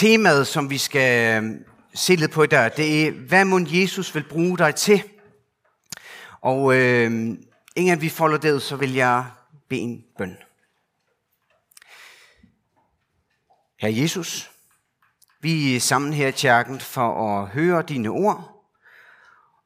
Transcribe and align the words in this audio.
Temaet, 0.00 0.46
som 0.46 0.70
vi 0.70 0.78
skal 0.78 1.36
øhm, 1.36 1.64
se 1.94 2.16
lidt 2.16 2.30
på 2.30 2.42
i 2.42 2.46
dag, 2.46 2.70
det 2.76 3.06
er, 3.06 3.10
hvad 3.10 3.44
må 3.44 3.60
Jesus 3.66 4.14
vil 4.14 4.24
bruge 4.28 4.58
dig 4.58 4.74
til? 4.74 5.02
Og 6.40 6.74
øh, 6.74 7.10
inden 7.76 8.00
vi 8.00 8.08
folder 8.08 8.38
det 8.38 8.52
ud, 8.52 8.60
så 8.60 8.76
vil 8.76 8.94
jeg 8.94 9.24
bede 9.68 9.80
en 9.80 10.04
bøn. 10.18 10.36
Herre 13.80 13.96
Jesus, 13.96 14.50
vi 15.40 15.76
er 15.76 15.80
sammen 15.80 16.12
her 16.12 16.28
i 16.28 16.30
kirken 16.30 16.80
for 16.80 17.38
at 17.38 17.48
høre 17.48 17.82
dine 17.82 18.08
ord, 18.08 18.66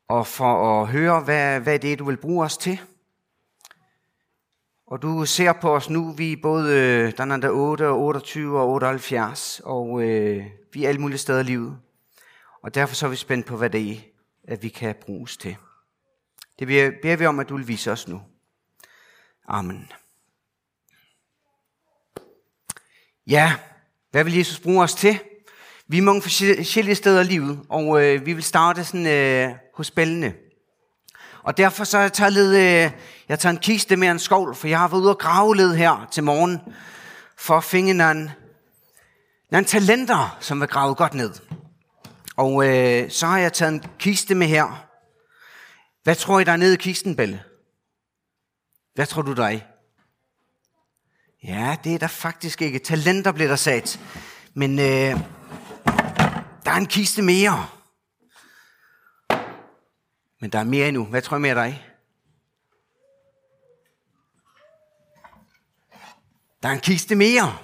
og 0.09 0.27
for 0.27 0.83
at 0.83 0.89
høre, 0.89 1.21
hvad, 1.21 1.61
hvad 1.61 1.79
det 1.79 1.93
er, 1.93 1.97
du 1.97 2.05
vil 2.05 2.17
bruge 2.17 2.45
os 2.45 2.57
til. 2.57 2.81
Og 4.95 5.03
du 5.03 5.25
ser 5.25 5.53
på 5.53 5.77
os 5.77 5.91
nu, 5.91 6.13
vi 6.13 6.33
er 6.33 6.37
både 6.43 6.79
øh, 6.79 7.13
den 7.19 7.31
er 7.31 7.51
8, 7.51 7.89
og 7.89 8.01
28 8.01 8.61
og 8.61 8.69
78, 8.69 9.61
og 9.65 10.03
øh, 10.03 10.47
vi 10.73 10.85
er 10.85 10.89
alle 10.89 11.01
mulige 11.01 11.19
steder 11.19 11.41
i 11.41 11.43
livet. 11.43 11.79
Og 12.63 12.75
derfor 12.75 12.95
så 12.95 13.07
er 13.07 13.11
vi 13.11 13.17
spændt 13.17 13.47
på, 13.47 13.57
hvad 13.57 13.71
det 13.71 13.91
er, 13.91 13.97
at 14.45 14.63
vi 14.63 14.69
kan 14.69 14.95
bruges 15.01 15.37
til. 15.37 15.57
Det 16.59 16.67
beder 17.03 17.17
vi 17.17 17.27
om, 17.27 17.41
at 17.41 17.49
du 17.49 17.57
vil 17.57 17.69
vise 17.69 17.93
os 17.93 18.09
nu. 18.09 18.23
Amen. 19.49 19.93
Ja, 23.27 23.55
hvad 24.11 24.25
vil 24.25 24.37
Jesus 24.37 24.61
bruge 24.61 24.83
os 24.83 24.95
til? 24.95 25.19
Vi 25.87 25.99
er 25.99 26.03
mange 26.03 26.23
forskellige 26.23 26.95
steder 26.95 27.21
i 27.21 27.25
livet, 27.25 27.67
og 27.69 28.05
øh, 28.05 28.27
vi 28.27 28.33
vil 28.33 28.43
starte 28.43 28.85
sådan, 28.85 29.07
øh, 29.07 29.57
hos 29.75 29.91
bællene. 29.91 30.35
Og 31.45 31.57
derfor 31.57 31.85
så 31.85 31.97
har 31.97 32.05
jeg 32.05 32.13
taget, 32.13 32.33
lidt, 32.33 32.49
øh, 32.49 33.01
jeg 33.29 33.39
taget 33.39 33.55
en 33.55 33.59
kiste 33.59 33.97
med 33.97 34.09
en 34.09 34.19
skovl, 34.19 34.55
for 34.55 34.69
jeg 34.69 34.79
har 34.79 34.89
været 34.89 35.01
ude 35.01 35.11
og 35.11 35.19
grave 35.19 35.57
lidt 35.57 35.77
her 35.77 36.09
til 36.11 36.23
morgen, 36.23 36.61
for 37.39 37.57
at 37.57 37.65
finde 37.65 37.95
nogle, 37.95 38.35
nogle 39.51 39.67
talenter, 39.67 40.37
som 40.41 40.63
er 40.63 40.67
grave 40.67 40.95
godt 40.95 41.15
ned. 41.15 41.33
Og 42.37 42.69
øh, 42.69 43.11
så 43.11 43.27
har 43.27 43.39
jeg 43.39 43.53
taget 43.53 43.73
en 43.73 43.85
kiste 43.99 44.35
med 44.35 44.47
her. 44.47 44.87
Hvad 46.03 46.15
tror 46.15 46.41
I, 46.41 46.45
der 46.45 46.53
er 46.53 46.57
nede 46.57 46.75
i 46.75 46.77
kisten, 46.77 47.17
Belle? 47.17 47.43
Hvad 48.95 49.07
tror 49.07 49.23
du, 49.23 49.33
der 49.33 49.45
er 49.45 49.59
Ja, 51.45 51.77
det 51.85 51.95
er 51.95 51.99
der 51.99 52.07
faktisk 52.07 52.63
ikke. 52.63 52.79
Talenter 52.79 53.33
bliver 53.33 53.49
der 53.49 53.57
sat. 53.57 54.01
Men 54.55 54.79
øh, 54.79 55.21
der 56.65 56.71
er 56.71 56.77
en 56.77 56.87
kiste 56.87 57.23
mere. 57.23 57.67
Men 60.45 60.51
der 60.51 60.59
er 60.59 60.65
mere 60.65 60.89
endnu. 60.89 61.05
Hvad 61.05 61.23
tror 61.23 61.37
jeg 61.37 61.41
mere, 61.41 61.55
der 61.55 61.61
er 61.61 61.73
Der 66.63 66.69
er 66.69 66.73
en 66.73 66.81
kiste 66.81 67.15
mere. 67.15 67.59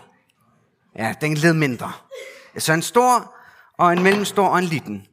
Ja, 0.96 1.14
den 1.20 1.34
led 1.34 1.52
mindre. 1.52 1.92
Så 2.58 2.72
en 2.72 2.82
stor 2.82 3.34
og 3.78 3.92
en 3.92 4.02
mellemstor 4.02 4.46
og 4.46 4.58
en 4.58 4.64
liten. 4.64 5.06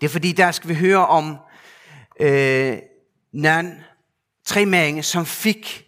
Det 0.00 0.06
er 0.06 0.10
fordi, 0.10 0.32
der 0.32 0.50
skal 0.50 0.68
vi 0.68 0.74
høre 0.74 1.06
om 1.06 1.36
øh, 2.20 2.78
nogle 3.32 3.84
tre 4.44 4.66
mange, 4.66 5.02
som 5.02 5.26
fik 5.26 5.86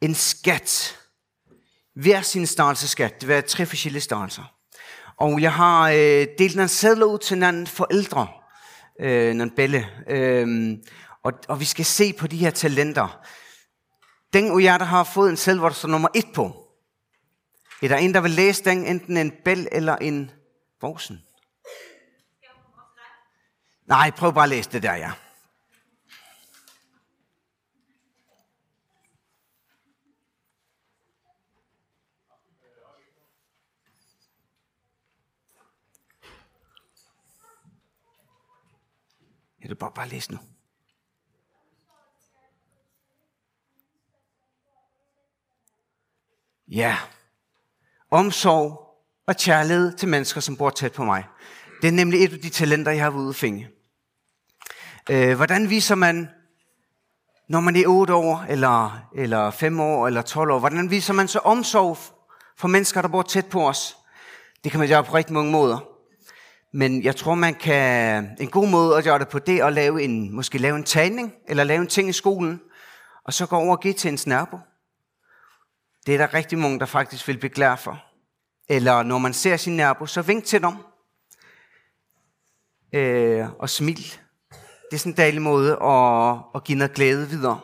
en 0.00 0.14
skat. 0.14 0.98
Hver 1.94 2.22
sin 2.22 2.46
skat. 2.88 3.20
Det 3.20 3.28
var 3.28 3.40
tre 3.40 3.66
forskellige 3.66 4.02
størrelser. 4.02 4.54
Og 5.16 5.42
jeg 5.42 5.52
har 5.52 5.90
øh, 5.90 6.26
delt 6.38 6.56
nogle 6.56 6.68
sædler 6.68 7.06
ud 7.06 7.18
til 7.18 7.38
nogle 7.38 7.66
forældre, 7.66 8.41
øh, 9.00 9.34
nogle 9.34 9.52
bælle. 9.56 9.88
Øh, 10.08 10.78
og, 11.22 11.32
og 11.48 11.60
vi 11.60 11.64
skal 11.64 11.84
se 11.84 12.12
på 12.12 12.26
de 12.26 12.36
her 12.36 12.50
talenter. 12.50 13.26
Den 14.32 14.50
af 14.50 14.64
jer, 14.64 14.78
der 14.78 14.84
har 14.84 15.04
fået 15.04 15.30
en 15.30 15.36
selv, 15.36 15.58
hvor 15.58 15.68
der 15.68 15.74
står 15.74 15.88
nummer 15.88 16.08
et 16.14 16.26
på. 16.34 16.68
Er 17.82 17.88
der 17.88 17.96
en, 17.96 18.14
der 18.14 18.20
vil 18.20 18.30
læse 18.30 18.64
den, 18.64 18.86
enten 18.86 19.16
en 19.16 19.32
bæl 19.44 19.68
eller 19.72 19.96
en 19.96 20.30
voksen? 20.80 21.22
Nej, 23.86 24.10
prøv 24.10 24.32
bare 24.32 24.44
at 24.44 24.50
læse 24.50 24.70
det 24.70 24.82
der, 24.82 24.94
ja. 24.94 25.12
Ja, 39.72 39.76
bare, 39.76 39.92
bare 39.94 40.08
læs 40.08 40.30
nu. 40.30 40.38
Ja. 46.68 46.96
Omsorg 48.10 48.96
og 49.26 49.36
kærlighed 49.36 49.96
til 49.96 50.08
mennesker, 50.08 50.40
som 50.40 50.56
bor 50.56 50.70
tæt 50.70 50.92
på 50.92 51.04
mig. 51.04 51.24
Det 51.82 51.88
er 51.88 51.92
nemlig 51.92 52.24
et 52.24 52.32
af 52.32 52.38
de 52.38 52.50
talenter, 52.50 52.92
jeg 52.92 53.04
har 53.04 53.10
været 53.10 53.22
ude 53.22 53.28
at 53.28 53.36
finge. 53.36 53.68
Øh, 55.10 55.36
hvordan 55.36 55.70
viser 55.70 55.94
man, 55.94 56.28
når 57.48 57.60
man 57.60 57.76
er 57.76 57.86
8 57.86 58.14
år, 58.14 58.44
eller, 58.48 59.08
eller 59.14 59.50
5 59.50 59.80
år, 59.80 60.06
eller 60.06 60.22
12 60.22 60.50
år, 60.50 60.58
hvordan 60.58 60.90
viser 60.90 61.12
man 61.12 61.28
så 61.28 61.38
omsorg 61.38 61.98
for 62.56 62.68
mennesker, 62.68 63.02
der 63.02 63.08
bor 63.08 63.22
tæt 63.22 63.46
på 63.46 63.68
os? 63.68 63.96
Det 64.64 64.70
kan 64.70 64.80
man 64.80 64.88
gøre 64.88 65.04
på 65.04 65.14
rigtig 65.14 65.34
mange 65.34 65.52
måder. 65.52 65.91
Men 66.74 67.02
jeg 67.02 67.16
tror, 67.16 67.34
man 67.34 67.54
kan, 67.54 68.36
en 68.40 68.50
god 68.50 68.68
måde 68.68 68.96
at 68.96 69.04
gøre 69.04 69.18
det 69.18 69.28
på, 69.28 69.38
det 69.38 69.56
er 69.56 69.64
at 69.64 69.72
lave 69.72 70.02
en, 70.02 70.34
måske 70.34 70.58
lave 70.58 70.76
en 70.76 70.84
tagning, 70.84 71.34
eller 71.48 71.64
lave 71.64 71.80
en 71.80 71.86
ting 71.86 72.08
i 72.08 72.12
skolen, 72.12 72.60
og 73.24 73.32
så 73.32 73.46
gå 73.46 73.56
over 73.56 73.76
og 73.76 73.82
give 73.82 73.94
til 73.94 74.08
en 74.08 74.18
snærbo. 74.18 74.58
Det 76.06 76.14
er 76.14 76.18
der 76.18 76.34
rigtig 76.34 76.58
mange, 76.58 76.78
der 76.78 76.86
faktisk 76.86 77.28
vil 77.28 77.38
blive 77.38 77.50
glad 77.50 77.76
for. 77.76 78.04
Eller 78.68 79.02
når 79.02 79.18
man 79.18 79.32
ser 79.32 79.56
sin 79.56 79.76
nærbo, 79.76 80.06
så 80.06 80.22
vink 80.22 80.44
til 80.44 80.62
dem. 80.62 80.72
Øh, 82.94 83.48
og 83.58 83.70
smil. 83.70 84.18
Det 84.90 84.96
er 84.96 84.98
sådan 84.98 85.12
en 85.12 85.16
dejlig 85.16 85.42
måde 85.42 85.72
at, 85.82 86.36
at 86.54 86.64
give 86.64 86.78
noget 86.78 86.94
glæde 86.94 87.28
videre. 87.28 87.60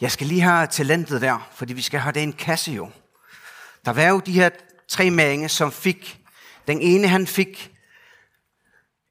Jeg 0.00 0.10
skal 0.10 0.26
lige 0.26 0.40
have 0.40 0.66
talentet 0.66 1.20
der, 1.20 1.48
fordi 1.52 1.72
vi 1.72 1.82
skal 1.82 2.00
have 2.00 2.12
det 2.12 2.20
i 2.20 2.22
en 2.22 2.32
kasse 2.32 2.72
jo. 2.72 2.90
Der 3.84 3.92
var 3.92 4.08
jo 4.08 4.20
de 4.20 4.32
her 4.32 4.50
tre 4.88 5.10
mange, 5.10 5.48
som 5.48 5.72
fik 5.72 6.21
den 6.66 6.80
ene, 6.80 7.08
han 7.08 7.26
fik, 7.26 7.72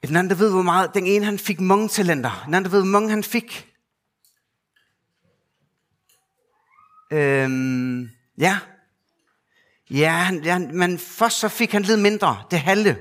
den 0.08 0.16
anden, 0.16 0.30
der 0.30 0.36
ved, 0.36 0.52
hvor 0.52 0.62
meget, 0.62 0.94
den 0.94 1.08
ene, 1.08 1.26
han 1.26 1.40
fik 1.40 1.60
mange 1.60 1.88
talenter. 1.88 2.44
Den 2.46 2.54
anden, 2.54 2.72
der 2.72 2.78
ved, 2.78 2.80
hvor 2.80 2.92
mange 2.92 3.10
han 3.10 3.24
fik. 3.24 3.68
Øhm, 7.12 8.10
ja. 8.38 8.60
Ja, 9.90 10.12
han, 10.12 10.44
ja, 10.44 10.58
men 10.58 11.00
først 11.00 11.40
så 11.40 11.50
fik 11.50 11.72
han 11.72 11.82
lidt 11.82 12.00
mindre, 12.00 12.44
det 12.52 12.60
halve. 12.60 12.98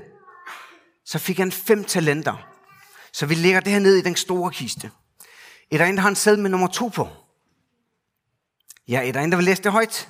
Så 1.05 1.19
fik 1.19 1.37
han 1.37 1.51
fem 1.51 1.83
talenter. 1.83 2.47
Så 3.13 3.25
vi 3.25 3.35
lægger 3.35 3.59
det 3.59 3.71
her 3.71 3.79
ned 3.79 3.95
i 3.95 4.01
den 4.01 4.15
store 4.15 4.51
kiste. 4.51 4.91
Er 5.71 5.77
der 5.77 5.85
en, 5.85 5.95
der 5.95 6.01
har 6.01 6.09
en 6.09 6.15
sæd 6.15 6.37
med 6.37 6.49
nummer 6.49 6.67
to 6.67 6.87
på? 6.87 7.07
Ja, 8.87 9.07
er 9.07 9.11
der 9.11 9.21
en, 9.21 9.31
der 9.31 9.37
vil 9.37 9.45
læse 9.45 9.63
det 9.63 9.71
højt? 9.71 10.09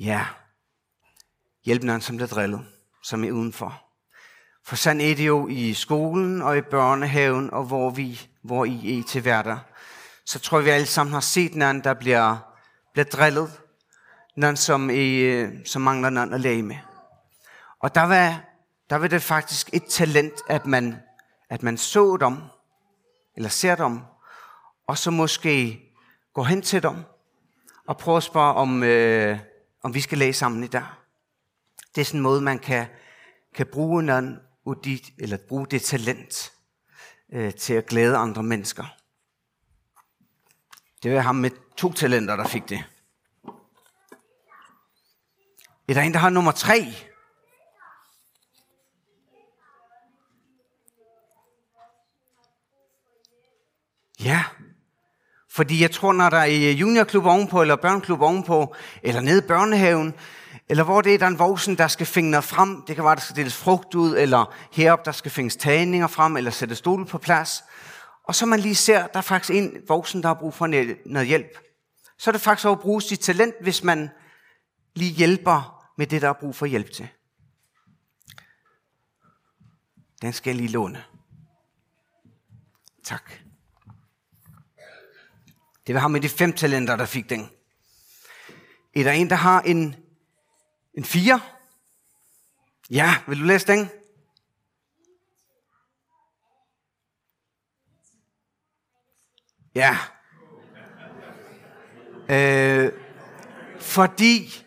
Ja. 0.00 0.26
Hjælp 1.64 1.82
nogen, 1.82 2.00
som 2.00 2.16
bliver 2.16 2.28
drillet, 2.28 2.66
som 3.02 3.24
er 3.24 3.32
udenfor. 3.32 3.82
For 4.64 4.76
sådan 4.76 5.00
er 5.00 5.14
det 5.14 5.26
jo 5.26 5.48
i 5.48 5.74
skolen 5.74 6.42
og 6.42 6.58
i 6.58 6.60
børnehaven, 6.60 7.50
og 7.52 7.64
hvor, 7.64 7.90
vi, 7.90 8.28
hvor 8.42 8.64
I 8.64 8.98
er 8.98 9.02
til 9.04 9.22
hverdag. 9.22 9.58
Så 10.26 10.38
tror 10.38 10.58
jeg, 10.58 10.64
vi 10.64 10.70
alle 10.70 10.86
sammen 10.86 11.12
har 11.12 11.20
set 11.20 11.54
nogen, 11.54 11.84
der 11.84 11.94
bliver, 11.94 12.36
bliver 12.92 13.04
drillet. 13.04 13.60
Nogen, 14.36 14.56
som, 14.56 14.90
er, 14.90 15.34
øh, 15.34 15.52
som 15.66 15.82
mangler 15.82 16.10
nogen 16.10 16.34
at 16.34 16.40
læge 16.40 16.62
med. 16.62 16.76
Og 17.80 17.94
der 17.94 18.02
var, 18.02 18.44
der 18.90 18.96
var 18.96 19.08
det 19.08 19.22
faktisk 19.22 19.70
et 19.72 19.84
talent, 19.84 20.34
at 20.48 20.66
man, 20.66 20.96
at 21.50 21.62
man 21.62 21.78
så 21.78 22.16
dem, 22.20 22.36
eller 23.36 23.48
ser 23.48 23.74
dem, 23.74 24.00
og 24.86 24.98
så 24.98 25.10
måske 25.10 25.80
gå 26.34 26.42
hen 26.42 26.62
til 26.62 26.82
dem, 26.82 26.96
og 27.86 27.98
prøver 27.98 28.16
at 28.16 28.22
spørge, 28.22 28.54
om, 28.54 28.82
øh, 28.82 29.38
om 29.82 29.94
vi 29.94 30.00
skal 30.00 30.18
læse 30.18 30.38
sammen 30.38 30.64
i 30.64 30.66
dag. 30.66 30.86
Det 31.94 32.00
er 32.00 32.04
sådan 32.04 32.18
en 32.18 32.22
måde, 32.22 32.40
man 32.40 32.58
kan, 32.58 32.86
kan 33.54 33.66
bruge, 33.66 34.02
noget, 34.02 34.40
eller 35.18 35.36
bruge 35.48 35.66
det 35.66 35.82
talent 35.82 36.52
øh, 37.32 37.54
til 37.54 37.74
at 37.74 37.86
glæde 37.86 38.16
andre 38.16 38.42
mennesker. 38.42 38.84
Det 41.02 41.14
var 41.14 41.20
ham 41.20 41.36
med 41.36 41.50
to 41.76 41.92
talenter, 41.92 42.36
der 42.36 42.48
fik 42.48 42.68
det. 42.68 42.84
Er 45.88 45.94
der 45.94 46.00
en, 46.00 46.12
der 46.12 46.18
har 46.18 46.30
nummer 46.30 46.52
tre? 46.52 46.94
Ja, 54.20 54.44
fordi 55.52 55.82
jeg 55.82 55.90
tror, 55.90 56.12
når 56.12 56.30
der 56.30 56.36
er 56.36 56.70
øh, 56.70 56.80
juniorklub 56.80 57.24
ovenpå, 57.26 57.62
eller 57.62 57.76
børneklub 57.76 58.20
ovenpå, 58.20 58.74
eller 59.02 59.20
nede 59.20 59.38
i 59.38 59.46
børnehaven, 59.48 60.14
eller 60.68 60.84
hvor 60.84 61.00
det 61.00 61.14
er, 61.14 61.18
der 61.18 61.26
er 61.26 61.30
en 61.30 61.38
voksen, 61.38 61.78
der 61.78 61.88
skal 61.88 62.06
finde 62.06 62.30
noget 62.30 62.44
frem. 62.44 62.82
Det 62.86 62.96
kan 62.96 63.04
være, 63.04 63.14
der 63.14 63.20
skal 63.20 63.36
deles 63.36 63.56
frugt 63.56 63.94
ud, 63.94 64.16
eller 64.16 64.54
heroppe, 64.72 65.04
der 65.04 65.12
skal 65.12 65.30
findes 65.30 65.56
tagninger 65.56 66.06
frem, 66.06 66.36
eller 66.36 66.50
sætte 66.50 66.74
stole 66.74 67.06
på 67.06 67.18
plads. 67.18 67.64
og 68.24 68.34
så 68.34 68.46
man 68.46 68.60
lige 68.60 68.74
ser, 68.74 69.06
der 69.06 69.18
er 69.18 69.22
faktisk 69.22 69.58
en 69.58 69.76
voksen, 69.88 70.22
der 70.22 70.28
har 70.28 70.34
brug 70.34 70.54
for 70.54 70.66
noget 71.06 71.28
hjælp, 71.28 71.58
så 72.18 72.30
er 72.30 72.32
det 72.32 72.40
faktisk 72.40 72.66
at 72.66 72.80
bruge 72.80 73.02
sit 73.02 73.20
talent, 73.20 73.54
hvis 73.60 73.84
man 73.84 74.10
lige 74.94 75.12
hjælper 75.12 75.86
med 75.98 76.06
det, 76.06 76.22
der 76.22 76.28
er 76.28 76.32
brug 76.40 76.54
for 76.54 76.66
hjælp 76.66 76.92
til. 76.92 77.08
Den 80.22 80.32
skal 80.32 80.50
jeg 80.50 80.56
lige 80.56 80.72
låne. 80.72 81.04
Tak. 83.04 83.49
Det 85.86 85.94
var 85.94 86.00
ham 86.00 86.10
med 86.10 86.20
de 86.20 86.28
fem 86.28 86.52
talenter, 86.52 86.96
der 86.96 87.06
fik 87.06 87.30
den. 87.30 87.50
Er 88.96 89.02
der 89.02 89.12
en, 89.12 89.30
der 89.30 89.36
har 89.36 89.60
en, 89.60 89.96
en 90.94 91.04
fire? 91.04 91.40
Ja, 92.90 93.14
vil 93.26 93.40
du 93.40 93.44
læse 93.44 93.66
den? 93.66 93.90
Ja. 99.74 99.96
Øh, 102.28 102.92
fordi 103.80 104.64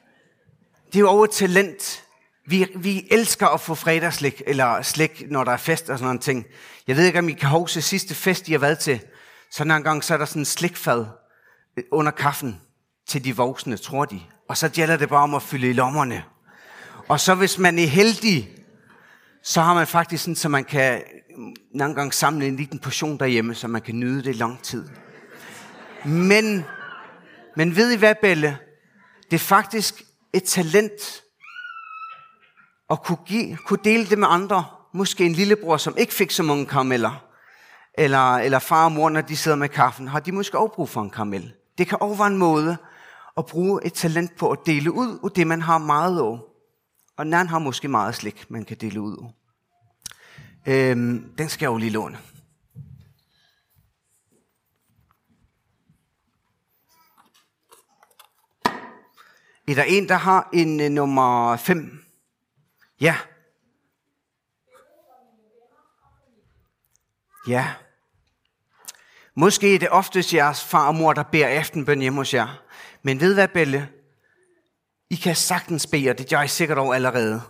det 0.85 0.95
er 0.95 0.99
jo 0.99 1.09
over 1.09 1.25
talent. 1.25 2.03
Vi, 2.45 2.67
vi 2.75 3.07
elsker 3.11 3.47
at 3.47 3.61
få 3.61 3.75
fredagslik, 3.75 4.41
eller 4.47 4.81
slæk, 4.81 5.23
når 5.29 5.43
der 5.43 5.51
er 5.51 5.57
fest 5.57 5.89
og 5.89 5.97
sådan 5.97 6.07
noget 6.07 6.21
ting. 6.21 6.45
Jeg 6.87 6.97
ved 6.97 7.05
ikke, 7.05 7.19
om 7.19 7.29
I 7.29 7.33
kan 7.33 7.49
huske 7.49 7.81
sidste 7.81 8.15
fest, 8.15 8.47
I 8.47 8.51
har 8.51 8.59
været 8.59 8.79
til. 8.79 9.01
Så 9.53 9.63
en 9.63 9.83
gang, 9.83 10.03
så 10.03 10.13
er 10.13 10.17
der 10.17 10.25
sådan 10.25 10.41
en 10.41 10.45
slikfad 10.45 11.05
øh, 11.77 11.83
under 11.91 12.11
kaffen 12.11 12.61
til 13.07 13.23
de 13.23 13.35
voksne, 13.35 13.77
tror 13.77 14.05
de. 14.05 14.21
Og 14.49 14.57
så 14.57 14.69
gælder 14.69 14.97
det 14.97 15.09
bare 15.09 15.23
om 15.23 15.35
at 15.35 15.41
fylde 15.41 15.69
i 15.69 15.73
lommerne. 15.73 16.23
Og 17.07 17.19
så 17.19 17.35
hvis 17.35 17.57
man 17.57 17.79
er 17.79 17.87
heldig, 17.87 18.49
så 19.43 19.61
har 19.61 19.73
man 19.73 19.87
faktisk 19.87 20.23
sådan, 20.23 20.35
så 20.35 20.49
man 20.49 20.63
kan 20.63 21.03
mm, 21.37 21.53
nogle 21.75 21.95
gange 21.95 22.13
samle 22.13 22.47
en 22.47 22.55
liten 22.55 22.79
portion 22.79 23.19
derhjemme, 23.19 23.55
så 23.55 23.67
man 23.67 23.81
kan 23.81 23.99
nyde 23.99 24.23
det 24.23 24.29
i 24.29 24.37
lang 24.37 24.61
tid. 24.63 24.89
Men, 26.05 26.65
men 27.55 27.75
ved 27.75 27.91
I 27.91 27.97
hvad, 27.97 28.15
Belle? 28.21 28.57
Det 29.31 29.33
er 29.33 29.39
faktisk 29.39 30.03
et 30.33 30.43
talent 30.43 31.21
at 32.89 33.03
kunne, 33.03 33.17
give, 33.25 33.57
kunne 33.57 33.79
dele 33.83 34.05
det 34.05 34.19
med 34.19 34.27
andre. 34.31 34.65
Måske 34.93 35.25
en 35.25 35.33
lillebror, 35.33 35.77
som 35.77 35.97
ikke 35.97 36.13
fik 36.13 36.31
så 36.31 36.43
mange 36.43 36.65
karameller. 36.65 37.32
Eller, 37.97 38.35
eller 38.35 38.59
far 38.59 38.85
og 38.85 38.91
mor, 38.91 39.09
når 39.09 39.21
de 39.21 39.37
sidder 39.37 39.57
med 39.57 39.69
kaffen, 39.69 40.07
har 40.07 40.19
de 40.19 40.31
måske 40.31 40.59
også 40.59 40.73
brug 40.75 40.89
for 40.89 41.01
en 41.01 41.09
karamel. 41.09 41.53
Det 41.77 41.87
kan 41.87 41.97
også 42.01 42.17
være 42.17 42.27
en 42.27 42.37
måde 42.37 42.77
at 43.37 43.45
bruge 43.45 43.85
et 43.85 43.93
talent 43.93 44.35
på 44.35 44.51
at 44.51 44.59
dele 44.65 44.91
ud 44.91 45.19
af 45.23 45.31
det, 45.31 45.47
man 45.47 45.61
har 45.61 45.77
meget 45.77 46.19
af. 46.19 46.39
Og 47.17 47.25
den 47.25 47.33
har 47.33 47.59
måske 47.59 47.87
meget 47.87 48.15
slik, 48.15 48.51
man 48.51 48.65
kan 48.65 48.77
dele 48.77 49.01
ud 49.01 49.17
af. 49.17 49.33
Øhm, 50.65 51.33
den 51.37 51.49
skal 51.49 51.65
jeg 51.65 51.71
jo 51.71 51.77
lige 51.77 51.91
låne. 51.91 52.17
Er 59.67 59.75
der 59.75 59.83
en, 59.83 60.09
der 60.09 60.15
har 60.15 60.49
en 60.53 60.81
uh, 60.81 60.87
nummer 60.87 61.55
5? 61.55 62.03
Ja. 63.01 63.15
Ja. 67.47 67.67
Måske 69.35 69.75
er 69.75 69.79
det 69.79 69.89
oftest 69.89 70.33
jeres 70.33 70.63
far 70.63 70.87
og 70.87 70.95
mor, 70.95 71.13
der 71.13 71.23
beder 71.23 71.47
aftenbøn 71.47 71.99
hjemme 71.99 72.19
hos 72.19 72.33
jer. 72.33 72.61
Men 73.01 73.19
ved 73.19 73.33
hvad, 73.33 73.47
Belle? 73.47 73.89
I 75.09 75.15
kan 75.15 75.35
sagtens 75.35 75.87
bede, 75.87 76.09
og 76.09 76.17
det 76.17 76.29
gør 76.29 76.41
I 76.41 76.47
sikkert 76.47 76.77
over 76.77 76.93
allerede. 76.93 77.41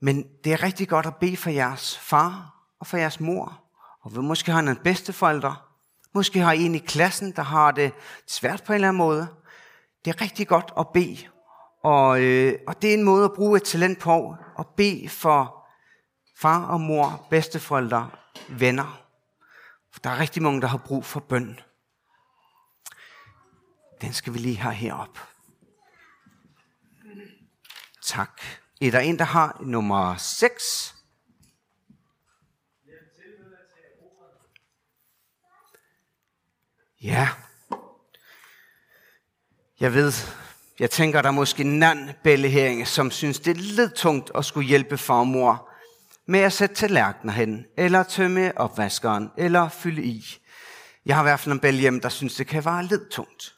Men 0.00 0.26
det 0.44 0.52
er 0.52 0.62
rigtig 0.62 0.88
godt 0.88 1.06
at 1.06 1.16
bede 1.16 1.36
for 1.36 1.50
jeres 1.50 1.98
far 1.98 2.54
og 2.80 2.86
for 2.86 2.96
jeres 2.96 3.20
mor. 3.20 3.64
Og 4.02 4.24
måske 4.24 4.52
har 4.52 4.60
en 4.60 4.76
bedsteforældre. 4.76 5.56
Måske 6.14 6.40
har 6.40 6.52
I 6.52 6.62
en 6.62 6.74
i 6.74 6.78
klassen, 6.78 7.32
der 7.36 7.42
har 7.42 7.70
det 7.70 7.92
svært 8.28 8.62
på 8.66 8.72
en 8.72 8.74
eller 8.74 8.88
anden 8.88 8.98
måde. 8.98 9.28
Det 10.04 10.10
er 10.10 10.20
rigtig 10.20 10.48
godt 10.48 10.72
at 10.78 10.86
bede. 10.94 11.18
Og, 11.84 12.20
øh, 12.20 12.58
og 12.66 12.82
det 12.82 12.90
er 12.90 12.94
en 12.94 13.04
måde 13.04 13.24
at 13.24 13.32
bruge 13.32 13.56
et 13.56 13.62
talent 13.62 13.98
på. 13.98 14.36
At 14.58 14.66
bede 14.76 15.08
for 15.08 15.66
far 16.38 16.66
og 16.66 16.80
mor, 16.80 17.26
bedsteforældre, 17.30 18.10
venner. 18.48 19.03
Der 20.04 20.10
er 20.10 20.18
rigtig 20.18 20.42
mange, 20.42 20.60
der 20.60 20.66
har 20.66 20.78
brug 20.78 21.04
for 21.04 21.20
bøn. 21.20 21.60
Den 24.00 24.12
skal 24.12 24.34
vi 24.34 24.38
lige 24.38 24.56
have 24.56 24.74
herop. 24.74 25.18
Tak. 28.02 28.40
Er 28.80 28.90
der 28.90 29.00
en, 29.00 29.18
der 29.18 29.24
har 29.24 29.60
nummer 29.60 30.16
6? 30.16 30.94
Ja. 37.02 37.28
Jeg 39.80 39.94
ved, 39.94 40.12
jeg 40.78 40.90
tænker, 40.90 41.22
der 41.22 41.28
er 41.28 41.32
måske 41.32 41.62
en 41.62 41.82
anden 41.82 42.10
bællehæring, 42.24 42.88
som 42.88 43.10
synes, 43.10 43.40
det 43.40 43.50
er 43.50 43.60
lidt 43.60 43.94
tungt 43.94 44.30
at 44.34 44.44
skulle 44.44 44.68
hjælpe 44.68 44.98
farmor 44.98 45.52
og 45.52 45.73
med 46.26 46.40
at 46.40 46.52
sætte 46.52 46.74
tallerkener 46.74 47.32
hen, 47.32 47.64
eller 47.76 48.02
tømme 48.02 48.58
opvaskeren, 48.58 49.30
eller 49.38 49.68
fylde 49.68 50.02
i. 50.02 50.24
Jeg 51.06 51.16
har 51.16 51.22
i 51.22 51.24
hvert 51.28 51.40
fald 51.40 51.52
en 51.52 51.60
bælle 51.60 51.80
hjem, 51.80 52.00
der 52.00 52.08
synes, 52.08 52.34
det 52.34 52.46
kan 52.46 52.64
være 52.64 52.84
lidt 52.84 53.10
tungt. 53.10 53.54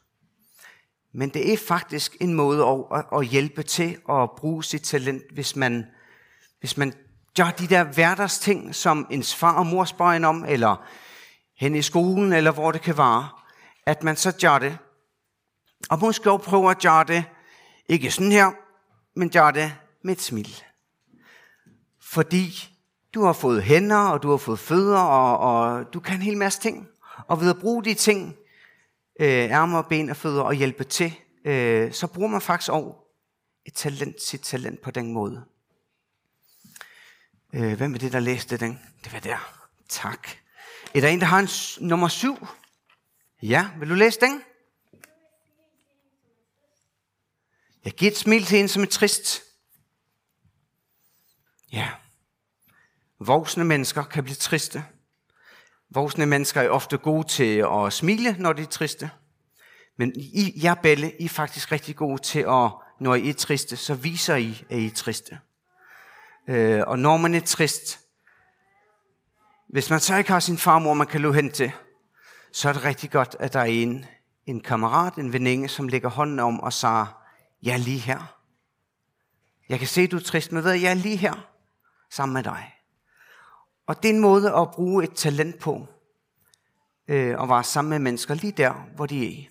Men 1.15 1.29
det 1.29 1.53
er 1.53 1.57
faktisk 1.69 2.17
en 2.21 2.35
måde 2.35 2.87
at, 2.93 3.05
at 3.19 3.27
hjælpe 3.27 3.63
til 3.63 3.99
at 4.11 4.31
bruge 4.37 4.65
sit 4.65 4.83
talent, 4.83 5.23
hvis 5.33 5.57
man, 5.57 5.87
hvis 6.61 6.77
man 6.77 6.93
gør 7.37 7.51
de 7.51 7.67
der 7.67 7.85
hverdagsting, 7.85 8.75
som 8.75 9.07
ens 9.11 9.35
far 9.35 9.59
og 9.59 9.67
mor 9.67 9.85
spørger 9.85 10.13
en 10.13 10.25
om, 10.25 10.45
eller 10.49 10.87
hen 11.59 11.75
i 11.75 11.83
skolen, 11.83 12.33
eller 12.33 12.51
hvor 12.51 12.73
det 12.73 12.83
kan 12.83 12.99
være, 12.99 13.29
at 13.87 14.03
man 14.03 14.17
så 14.17 14.33
gør 14.41 14.59
det. 14.59 14.79
Og 15.91 15.99
måske 15.99 16.31
også 16.31 16.45
prøve 16.45 16.71
at 16.71 16.83
gøre 16.83 17.05
det, 17.05 17.25
ikke 17.89 18.11
sådan 18.11 18.33
her, 18.33 18.51
men 19.17 19.31
gør 19.31 19.51
det 19.51 19.73
med 20.05 20.13
et 20.13 20.23
smil. 20.23 20.63
Fordi 22.07 22.69
du 23.15 23.25
har 23.25 23.33
fået 23.33 23.63
hænder, 23.63 23.97
og 23.97 24.23
du 24.23 24.31
har 24.31 24.37
fået 24.37 24.59
fødder, 24.59 24.99
og, 24.99 25.39
og 25.39 25.85
du 25.93 26.01
kan 26.01 26.15
en 26.15 26.23
hel 26.23 26.37
masse 26.37 26.61
ting. 26.61 26.89
Og 27.27 27.41
ved 27.41 27.51
at 27.51 27.61
bruge 27.61 27.85
de 27.85 27.95
ting, 27.95 28.37
øh, 29.21 29.29
ærmer, 29.29 29.83
ben 29.83 30.11
og 30.11 30.17
fødder 30.17 30.43
og 30.43 30.55
hjælpe 30.55 30.85
til, 30.85 31.15
øh, 31.45 31.93
så 31.93 32.07
bruger 32.07 32.29
man 32.29 32.41
faktisk 32.41 32.73
også 32.73 32.93
et 33.65 33.75
talent, 33.75 34.23
sit 34.23 34.41
talent 34.41 34.81
på 34.81 34.91
den 34.91 35.13
måde. 35.13 35.45
Øh, 37.53 37.77
hvem 37.77 37.95
er 37.95 37.99
det, 37.99 38.13
der 38.13 38.21
læste 38.21 38.57
den? 38.57 38.81
Det 39.05 39.13
var 39.13 39.21
der. 39.21 39.63
Tak. 39.89 40.29
Er 40.95 41.01
der 41.01 41.09
en, 41.09 41.21
der 41.21 41.27
har 41.27 41.39
en 41.39 41.49
nummer 41.89 42.09
syv? 42.09 42.47
Ja, 43.43 43.69
vil 43.79 43.91
du 43.91 43.95
læse 43.95 44.21
den? 44.21 44.43
Jeg 47.85 47.93
giver 47.93 48.11
et 48.11 48.19
smil 48.19 48.45
til 48.45 48.59
en, 48.59 48.69
som 48.69 48.83
er 48.83 48.87
trist. 48.87 49.46
Ja. 51.73 51.89
Voksne 53.21 53.65
mennesker 53.65 54.03
kan 54.03 54.25
blive 54.25 54.37
triste. 54.37 54.85
Voksne 55.91 56.27
mennesker 56.27 56.61
er 56.61 56.69
ofte 56.69 56.99
gode 56.99 57.29
til 57.29 57.65
at 57.73 57.93
smile, 57.93 58.37
når 58.39 58.53
de 58.53 58.63
er 58.63 58.67
triste. 58.67 59.11
Men 59.99 60.13
I, 60.17 60.61
jer 60.63 60.75
Belle, 60.75 61.13
I 61.19 61.25
er 61.25 61.29
faktisk 61.29 61.73
rigtig 61.73 61.97
gode 61.97 62.23
til 62.23 62.39
at, 62.39 62.71
når 63.01 63.15
I 63.15 63.29
er 63.29 63.35
triste, 63.35 63.77
så 63.77 63.95
viser 63.95 64.37
I, 64.37 64.65
at 64.71 64.79
I 64.79 64.87
er 64.87 64.95
triste. 64.95 65.39
Øh, 66.49 66.83
og 66.87 66.99
når 66.99 67.17
man 67.17 67.35
er 67.35 67.41
trist, 67.41 68.01
hvis 69.69 69.91
man 69.91 70.01
så 70.01 70.17
ikke 70.17 70.31
har 70.31 70.41
sin 70.41 70.59
farmor, 70.59 70.95
man 70.95 71.07
kan 71.07 71.21
løbe 71.21 71.35
hen 71.35 71.51
til, 71.51 71.73
så 72.53 72.69
er 72.69 72.73
det 72.73 72.85
rigtig 72.85 73.11
godt, 73.11 73.37
at 73.41 73.53
der 73.53 73.61
er 73.61 73.65
en, 73.65 74.05
en 74.47 74.61
kammerat, 74.61 75.15
en 75.15 75.33
veninde, 75.33 75.69
som 75.69 75.89
lægger 75.89 76.09
hånden 76.09 76.39
om 76.39 76.61
og 76.61 76.73
siger, 76.73 77.23
jeg 77.63 77.73
er 77.73 77.79
lige 77.79 77.99
her. 77.99 78.37
Jeg 79.69 79.79
kan 79.79 79.89
se, 79.89 80.07
du 80.07 80.17
er 80.17 80.21
trist, 80.21 80.53
men 80.53 80.65
ved 80.65 80.73
jeg 80.73 80.91
er 80.91 80.95
lige 80.95 81.17
her 81.17 81.56
sammen 82.11 82.35
med 82.35 82.43
dig. 82.43 82.73
Og 83.87 84.03
det 84.03 84.11
er 84.11 84.15
en 84.15 84.21
måde 84.21 84.55
at 84.55 84.71
bruge 84.71 85.05
et 85.05 85.15
talent 85.15 85.59
på, 85.59 85.87
øh, 87.09 87.43
at 87.43 87.49
være 87.49 87.65
sammen 87.65 87.91
med 87.91 87.99
mennesker 87.99 88.35
lige 88.35 88.53
der, 88.53 88.73
hvor 88.73 89.07
de 89.07 89.43
er. 89.43 89.49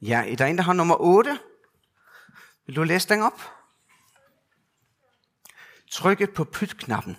Ja, 0.00 0.32
er 0.32 0.36
der 0.36 0.46
en, 0.46 0.58
der 0.58 0.64
har 0.64 0.72
nummer 0.72 0.96
8? 1.00 1.38
Vil 2.66 2.76
du 2.76 2.82
læse 2.82 3.08
den 3.08 3.22
op? 3.22 3.40
Trykke 5.90 6.26
på 6.26 6.44
pytknappen. 6.44 7.16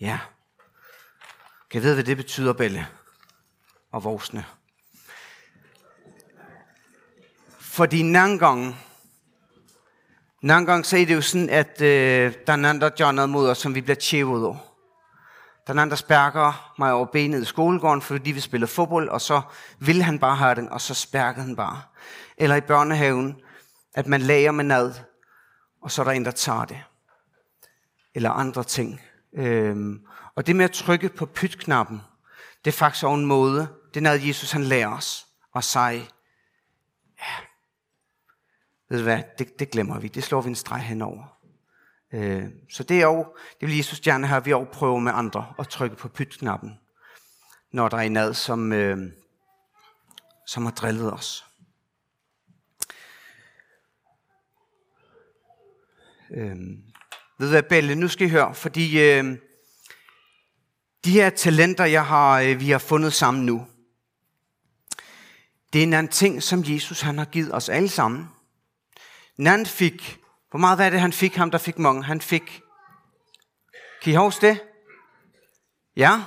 Ja. 0.00 0.18
Kan 1.70 1.78
jeg 1.78 1.82
vide, 1.82 1.94
hvad 1.94 2.04
det 2.04 2.16
betyder, 2.16 2.52
Belle? 2.52 2.88
Og 3.90 4.04
voksne. 4.04 4.44
Fordi 7.58 8.02
nogle 8.02 8.38
gange, 8.38 8.76
nogle 10.42 10.66
gange 10.66 10.84
så 10.84 10.96
er 10.96 11.06
det 11.06 11.14
jo 11.14 11.20
sådan, 11.20 11.50
at 11.50 11.82
øh, 11.82 12.34
der 12.46 12.52
er 12.52 12.56
nogen, 12.56 12.80
der 12.80 13.12
noget 13.12 13.30
mod 13.30 13.50
os, 13.50 13.58
som 13.58 13.74
vi 13.74 13.80
bliver 13.80 13.96
tjævet 13.96 14.44
over. 14.44 14.56
Der 15.66 15.74
er 15.74 15.78
anden, 15.78 15.90
der 15.90 15.96
spærker 15.96 16.74
mig 16.78 16.92
over 16.92 17.06
benet 17.06 17.42
i 17.42 17.44
skolegården, 17.44 18.02
fordi 18.02 18.32
vi 18.32 18.40
spiller 18.40 18.66
fodbold, 18.66 19.08
og 19.08 19.20
så 19.20 19.40
vil 19.78 20.02
han 20.02 20.18
bare 20.18 20.36
have 20.36 20.54
den, 20.54 20.68
og 20.68 20.80
så 20.80 20.94
spærker 20.94 21.42
han 21.42 21.56
bare. 21.56 21.82
Eller 22.36 22.56
i 22.56 22.60
børnehaven, 22.60 23.36
at 23.94 24.06
man 24.06 24.20
lager 24.20 24.50
med 24.50 24.64
nad, 24.64 24.92
og 25.82 25.90
så 25.90 26.02
er 26.02 26.04
der 26.04 26.12
en, 26.12 26.24
der 26.24 26.30
tager 26.30 26.64
det. 26.64 26.82
Eller 28.14 28.30
andre 28.30 28.64
ting. 28.64 29.00
Øhm, 29.36 30.00
og 30.36 30.46
det 30.46 30.56
med 30.56 30.64
at 30.64 30.70
trykke 30.70 31.08
på 31.08 31.26
pytknappen, 31.26 32.02
det 32.64 32.70
er 32.70 32.76
faktisk 32.76 33.04
en 33.04 33.26
måde, 33.26 33.68
det 33.94 33.96
er 33.96 34.04
noget, 34.04 34.28
Jesus 34.28 34.50
han 34.50 34.64
lærer 34.64 34.96
os 34.96 35.26
at 35.56 35.64
sige, 35.64 36.08
ved 38.88 38.98
du 38.98 39.04
hvad, 39.04 39.22
det, 39.38 39.58
det 39.58 39.70
glemmer 39.70 39.98
vi, 39.98 40.08
det 40.08 40.24
slår 40.24 40.40
vi 40.40 40.48
en 40.48 40.54
streg 40.54 40.80
henover. 40.80 41.38
Øh, 42.14 42.44
så 42.70 42.82
det 42.82 43.00
er 43.00 43.06
jo, 43.06 43.26
det 43.60 43.68
vil 43.68 43.76
Jesus 43.76 44.00
gerne 44.00 44.26
have, 44.26 44.36
at 44.36 44.46
vi 44.46 44.52
også 44.52 44.72
prøver 44.72 44.98
med 44.98 45.12
andre 45.14 45.54
at 45.58 45.68
trykke 45.68 45.96
på 45.96 46.08
pytknappen, 46.08 46.78
når 47.72 47.88
der 47.88 47.96
er 47.96 48.08
noget, 48.08 48.36
som, 48.36 48.72
øh, 48.72 48.98
som 50.46 50.64
har 50.64 50.72
drillet 50.72 51.12
os. 51.12 51.44
Øh, 56.30 56.56
ved 57.38 57.46
du 57.46 57.50
hvad, 57.50 57.62
Belle, 57.62 57.94
nu 57.94 58.08
skal 58.08 58.26
I 58.26 58.30
høre, 58.30 58.54
fordi 58.54 59.00
øh, 59.00 59.38
de 61.04 61.10
her 61.12 61.30
talenter, 61.30 61.84
jeg 61.84 62.06
har, 62.06 62.40
øh, 62.40 62.60
vi 62.60 62.70
har 62.70 62.78
fundet 62.78 63.12
sammen 63.12 63.46
nu, 63.46 63.66
det 65.72 65.82
er 65.82 65.98
en 65.98 66.08
ting, 66.08 66.42
som 66.42 66.64
Jesus 66.66 67.00
han 67.00 67.18
har 67.18 67.24
givet 67.24 67.54
os 67.54 67.68
alle 67.68 67.88
sammen. 67.88 68.28
Nan 69.38 69.66
fik, 69.66 70.18
hvor 70.50 70.58
meget 70.58 70.78
var 70.78 70.90
det, 70.90 71.00
han 71.00 71.12
fik, 71.12 71.36
ham 71.36 71.50
der 71.50 71.58
fik 71.58 71.78
mange? 71.78 72.04
Han 72.04 72.20
fik, 72.20 72.62
kan 74.02 74.12
I 74.12 74.16
huske 74.16 74.46
det? 74.46 74.60
Ja? 75.96 76.22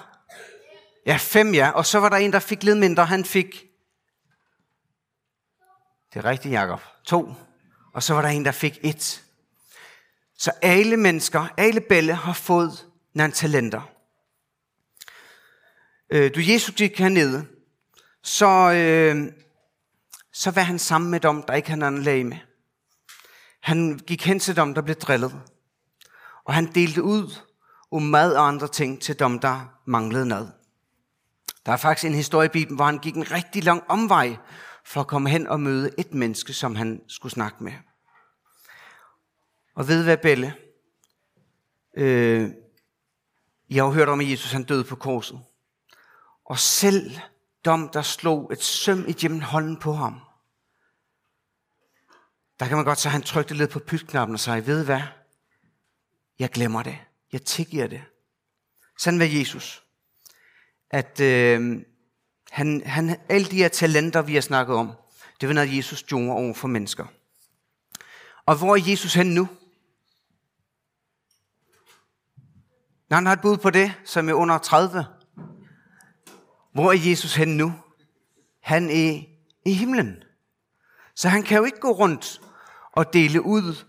Ja, 1.06 1.18
fem 1.20 1.54
ja. 1.54 1.70
Og 1.70 1.86
så 1.86 2.00
var 2.00 2.10
der 2.10 2.18
en, 2.18 2.34
der 2.34 2.40
fik 2.40 2.64
lidt 2.64 2.78
mindre, 2.78 3.06
han 3.06 3.26
fik, 3.26 3.66
det 6.14 6.20
er 6.20 6.26
rigtigt, 6.26 6.54
Jacob, 6.54 6.82
to. 7.06 7.34
Og 7.94 8.04
så 8.04 8.14
var 8.14 8.22
der 8.22 8.30
en, 8.30 8.46
der 8.46 8.52
fik 8.52 8.80
et. 8.84 9.24
Så 10.38 10.52
alle 10.62 10.98
mennesker, 10.98 11.48
alle 11.58 11.82
bælle 11.82 12.14
har 12.14 12.34
fået 12.34 12.88
nogle 13.14 13.34
talenter. 13.34 13.82
Øh, 16.10 16.36
du 16.36 16.40
Jesus 16.40 16.76
gik 16.76 17.00
hernede, 17.00 17.48
så, 18.24 18.72
øh, 18.72 19.34
så 20.34 20.52
var 20.52 20.62
han 20.62 20.80
sammen 20.80 21.12
med 21.12 21.20
dem, 21.20 21.44
der 21.44 21.54
ikke 21.54 21.70
havde 21.70 21.80
nogen 21.80 22.02
læge 22.02 22.24
med. 22.24 22.38
Han 23.62 24.00
gik 24.08 24.26
hen 24.26 24.40
til 24.40 24.56
dem, 24.56 24.74
der 24.74 24.82
blev 24.82 24.96
drillet. 24.96 25.42
Og 26.46 26.54
han 26.54 26.72
delte 26.76 27.04
ud 27.04 27.36
om 27.92 28.02
mad 28.02 28.36
og 28.36 28.48
andre 28.48 28.68
ting 28.68 29.02
til 29.02 29.20
dem, 29.20 29.40
der 29.40 29.80
manglede 29.86 30.26
noget. 30.26 30.52
Der 31.66 31.72
er 31.72 31.78
faktisk 31.78 32.06
en 32.06 32.16
historie 32.16 32.46
i 32.46 32.50
Bibelen, 32.50 32.76
hvor 32.76 32.86
han 32.86 33.00
gik 33.00 33.16
en 33.16 33.32
rigtig 33.32 33.64
lang 33.64 33.84
omvej 33.88 34.38
for 34.86 35.02
at 35.02 35.08
komme 35.08 35.30
hen 35.30 35.48
og 35.48 35.60
møde 35.60 35.92
et 35.98 36.14
menneske, 36.14 36.54
som 36.54 36.76
han 36.76 37.02
skulle 37.08 37.34
snakke 37.34 37.64
med. 37.64 37.74
Og 39.76 39.88
ved 39.88 40.04
hvad, 40.04 40.18
Belle? 40.18 40.54
Øh, 41.98 42.50
jeg 43.70 43.84
har 43.84 43.92
hørt 43.92 44.10
om, 44.10 44.20
at 44.20 44.32
Jesus 44.32 44.52
han 44.52 44.64
døde 44.64 44.84
på 44.84 44.96
korset. 44.96 45.40
Og 46.46 46.60
selv 46.60 47.12
dem, 47.66 47.90
der 47.90 48.02
slog 48.02 48.54
et 48.54 48.64
søm 48.64 49.06
igennem 49.08 49.42
hånden 49.42 49.78
på 49.78 49.94
ham, 49.94 50.20
der 52.62 52.68
kan 52.68 52.78
man 52.78 52.86
godt 52.86 53.00
så 53.00 53.10
han 53.10 53.22
trykte 53.22 53.54
lidt 53.54 53.72
på 53.72 53.80
pytknappen 53.80 54.34
og 54.34 54.40
sagde, 54.40 54.68
ved 54.68 54.86
hvad? 54.86 55.02
Jeg 56.40 56.50
glemmer 56.50 56.84
det. 56.84 56.98
Jeg 57.32 57.42
tilgiver 57.42 57.88
det. 57.88 58.02
Sådan 59.00 59.20
var 59.20 59.26
Jesus. 59.26 59.84
At 60.90 61.20
øh, 61.20 61.82
han, 62.52 62.82
han, 62.86 63.20
alle 63.30 63.48
de 63.48 63.56
her 63.56 63.68
talenter, 63.68 64.22
vi 64.22 64.34
har 64.34 64.42
snakket 64.42 64.76
om, 64.76 64.92
det 65.42 65.50
var 65.50 65.54
noget, 65.54 65.78
Jesus 65.78 66.04
gjorde 66.04 66.32
over 66.32 66.54
for 66.54 66.68
mennesker. 66.68 67.06
Og 68.46 68.58
hvor 68.58 68.76
er 68.76 68.82
Jesus 68.88 69.14
hen 69.14 69.34
nu? 69.34 69.48
Når 73.10 73.16
han 73.16 73.26
har 73.26 73.34
et 73.34 73.42
bud 73.42 73.58
på 73.58 73.70
det, 73.70 73.94
som 74.06 74.30
er 74.30 74.34
under 74.34 74.58
30. 74.58 75.06
Hvor 76.74 76.92
er 76.92 77.10
Jesus 77.10 77.36
hen 77.36 77.58
nu? 77.58 77.74
Han 78.60 78.90
er 78.90 79.24
i 79.66 79.74
himlen. 79.74 80.24
Så 81.16 81.30
han 81.30 81.44
kan 81.44 81.58
jo 81.58 81.64
ikke 81.64 81.80
gå 81.80 81.92
rundt 81.92 82.42
og 82.92 83.14
dele 83.14 83.42
ud 83.42 83.86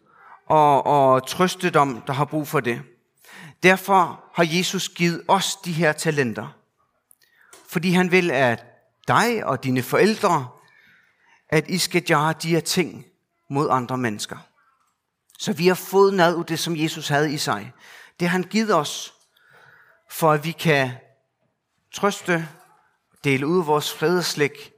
og, 0.46 0.86
og 0.86 1.26
trøste 1.26 1.70
dem, 1.70 2.00
der 2.00 2.12
har 2.12 2.24
brug 2.24 2.48
for 2.48 2.60
det. 2.60 2.82
Derfor 3.62 4.24
har 4.34 4.46
Jesus 4.56 4.88
givet 4.88 5.22
os 5.28 5.56
de 5.56 5.72
her 5.72 5.92
talenter. 5.92 6.56
Fordi 7.68 7.90
han 7.90 8.10
vil, 8.10 8.30
at 8.30 8.64
dig 9.08 9.44
og 9.46 9.64
dine 9.64 9.82
forældre, 9.82 10.48
at 11.48 11.68
I 11.68 11.78
skal 11.78 12.06
gøre 12.06 12.34
de 12.42 12.48
her 12.48 12.60
ting 12.60 13.06
mod 13.50 13.68
andre 13.70 13.98
mennesker. 13.98 14.36
Så 15.38 15.52
vi 15.52 15.66
har 15.66 15.74
fået 15.74 16.14
noget 16.14 16.38
af 16.38 16.44
det, 16.44 16.58
som 16.58 16.76
Jesus 16.76 17.08
havde 17.08 17.32
i 17.32 17.36
sig. 17.36 17.72
Det 18.20 18.28
har 18.28 18.32
han 18.32 18.48
givet 18.48 18.74
os, 18.74 19.14
for 20.10 20.32
at 20.32 20.44
vi 20.44 20.52
kan 20.52 20.90
trøste, 21.94 22.48
dele 23.24 23.46
ud 23.46 23.64
vores 23.64 23.92
fredeslæg, 23.92 24.72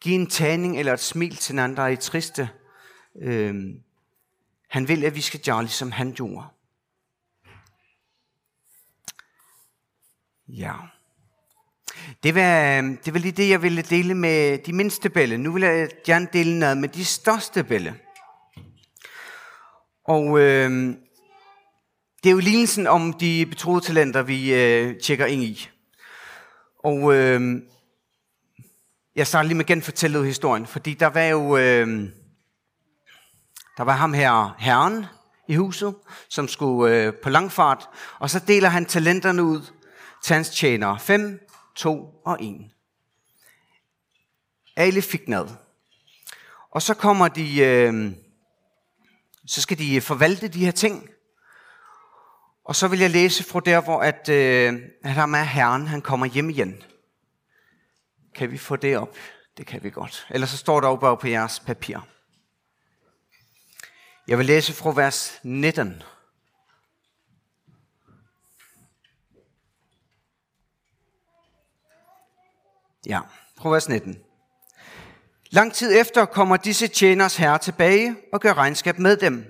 give 0.00 0.14
en 0.14 0.26
tagning 0.26 0.78
eller 0.78 0.92
et 0.92 1.00
smil 1.00 1.36
til 1.36 1.52
en 1.52 1.58
anden, 1.58 1.76
der 1.76 1.82
er 1.82 1.88
i 1.88 1.96
triste. 1.96 2.48
Øh, 3.20 3.54
han 4.68 4.88
vil, 4.88 5.04
at 5.04 5.14
vi 5.14 5.20
skal 5.20 5.40
gøre, 5.46 5.62
ligesom 5.62 5.92
han 5.92 6.12
gjorde. 6.12 6.46
Ja. 10.48 10.74
Det 12.22 12.34
var, 12.34 12.78
øhm, 12.78 12.96
det 12.96 13.14
var 13.14 13.20
lige 13.20 13.32
det, 13.32 13.48
jeg 13.48 13.62
ville 13.62 13.82
dele 13.82 14.14
med 14.14 14.58
de 14.58 14.72
mindste 14.72 15.10
bælle. 15.10 15.38
Nu 15.38 15.52
vil 15.52 15.62
jeg 15.62 15.88
gerne 16.04 16.28
dele 16.32 16.58
noget 16.58 16.78
med 16.78 16.88
de 16.88 17.04
største 17.04 17.64
bælle. 17.64 17.94
Og 20.04 20.38
øh, 20.40 20.70
det 22.22 22.28
er 22.28 22.32
jo 22.32 22.38
lignelsen 22.38 22.86
om 22.86 23.12
de 23.12 23.46
betroede 23.46 23.84
talenter, 23.84 24.22
vi 24.22 24.54
øh, 24.54 25.00
tjekker 25.00 25.26
ind 25.26 25.42
i. 25.42 25.68
Og 26.84 27.14
øh, 27.14 27.62
jeg 29.16 29.26
starter 29.26 29.48
lige 29.48 29.56
med 29.56 29.64
genfortællet 29.64 30.26
historien, 30.26 30.66
fordi 30.66 30.94
der 30.94 31.06
var 31.06 31.22
jo... 31.22 31.56
Øh, 31.56 32.08
der 33.76 33.82
var 33.82 33.92
ham 33.92 34.12
her, 34.12 34.54
herren 34.58 35.06
i 35.48 35.54
huset, 35.54 35.94
som 36.28 36.48
skulle 36.48 36.96
øh, 36.96 37.14
på 37.22 37.30
langfart, 37.30 37.88
og 38.18 38.30
så 38.30 38.38
deler 38.38 38.68
han 38.68 38.86
talenterne 38.86 39.42
ud 39.42 39.60
til 40.24 40.34
hans 40.34 40.50
tjenere. 40.50 40.98
5, 40.98 41.40
2 41.74 42.20
og 42.24 42.44
1. 42.44 42.70
Alle 44.76 45.02
fik 45.02 45.28
noget. 45.28 45.56
Og 46.70 46.82
så 46.82 46.94
kommer 46.94 47.28
de, 47.28 47.58
øh, 47.58 48.12
så 49.46 49.60
skal 49.60 49.78
de 49.78 50.00
forvalte 50.00 50.48
de 50.48 50.64
her 50.64 50.72
ting. 50.72 51.08
Og 52.64 52.76
så 52.76 52.88
vil 52.88 52.98
jeg 52.98 53.10
læse 53.10 53.44
fra 53.44 53.60
der, 53.60 53.80
hvor 53.80 54.00
at, 54.00 54.28
øh, 54.28 54.80
at 55.04 55.10
ham 55.10 55.34
er 55.34 55.42
herren, 55.42 55.86
han 55.86 56.02
kommer 56.02 56.26
hjem 56.26 56.50
igen. 56.50 56.82
Kan 58.34 58.50
vi 58.50 58.58
få 58.58 58.76
det 58.76 58.98
op? 58.98 59.16
Det 59.56 59.66
kan 59.66 59.82
vi 59.82 59.90
godt. 59.90 60.26
Ellers 60.30 60.50
så 60.50 60.56
står 60.56 60.80
der 60.80 60.88
jo 60.88 60.96
bare 60.96 61.16
på 61.16 61.28
jeres 61.28 61.60
papir. 61.60 61.98
Jeg 64.28 64.38
vil 64.38 64.46
læse 64.46 64.72
fra 64.72 64.92
vers 64.94 65.40
19. 65.42 66.02
Ja, 73.06 73.20
fra 73.58 73.70
vers 73.70 73.88
19. 73.88 74.18
Lang 75.50 75.72
tid 75.72 76.00
efter 76.00 76.24
kommer 76.24 76.56
disse 76.56 76.88
tjeners 76.88 77.36
herre 77.36 77.58
tilbage 77.58 78.16
og 78.32 78.40
gør 78.40 78.54
regnskab 78.54 78.98
med 78.98 79.16
dem. 79.16 79.44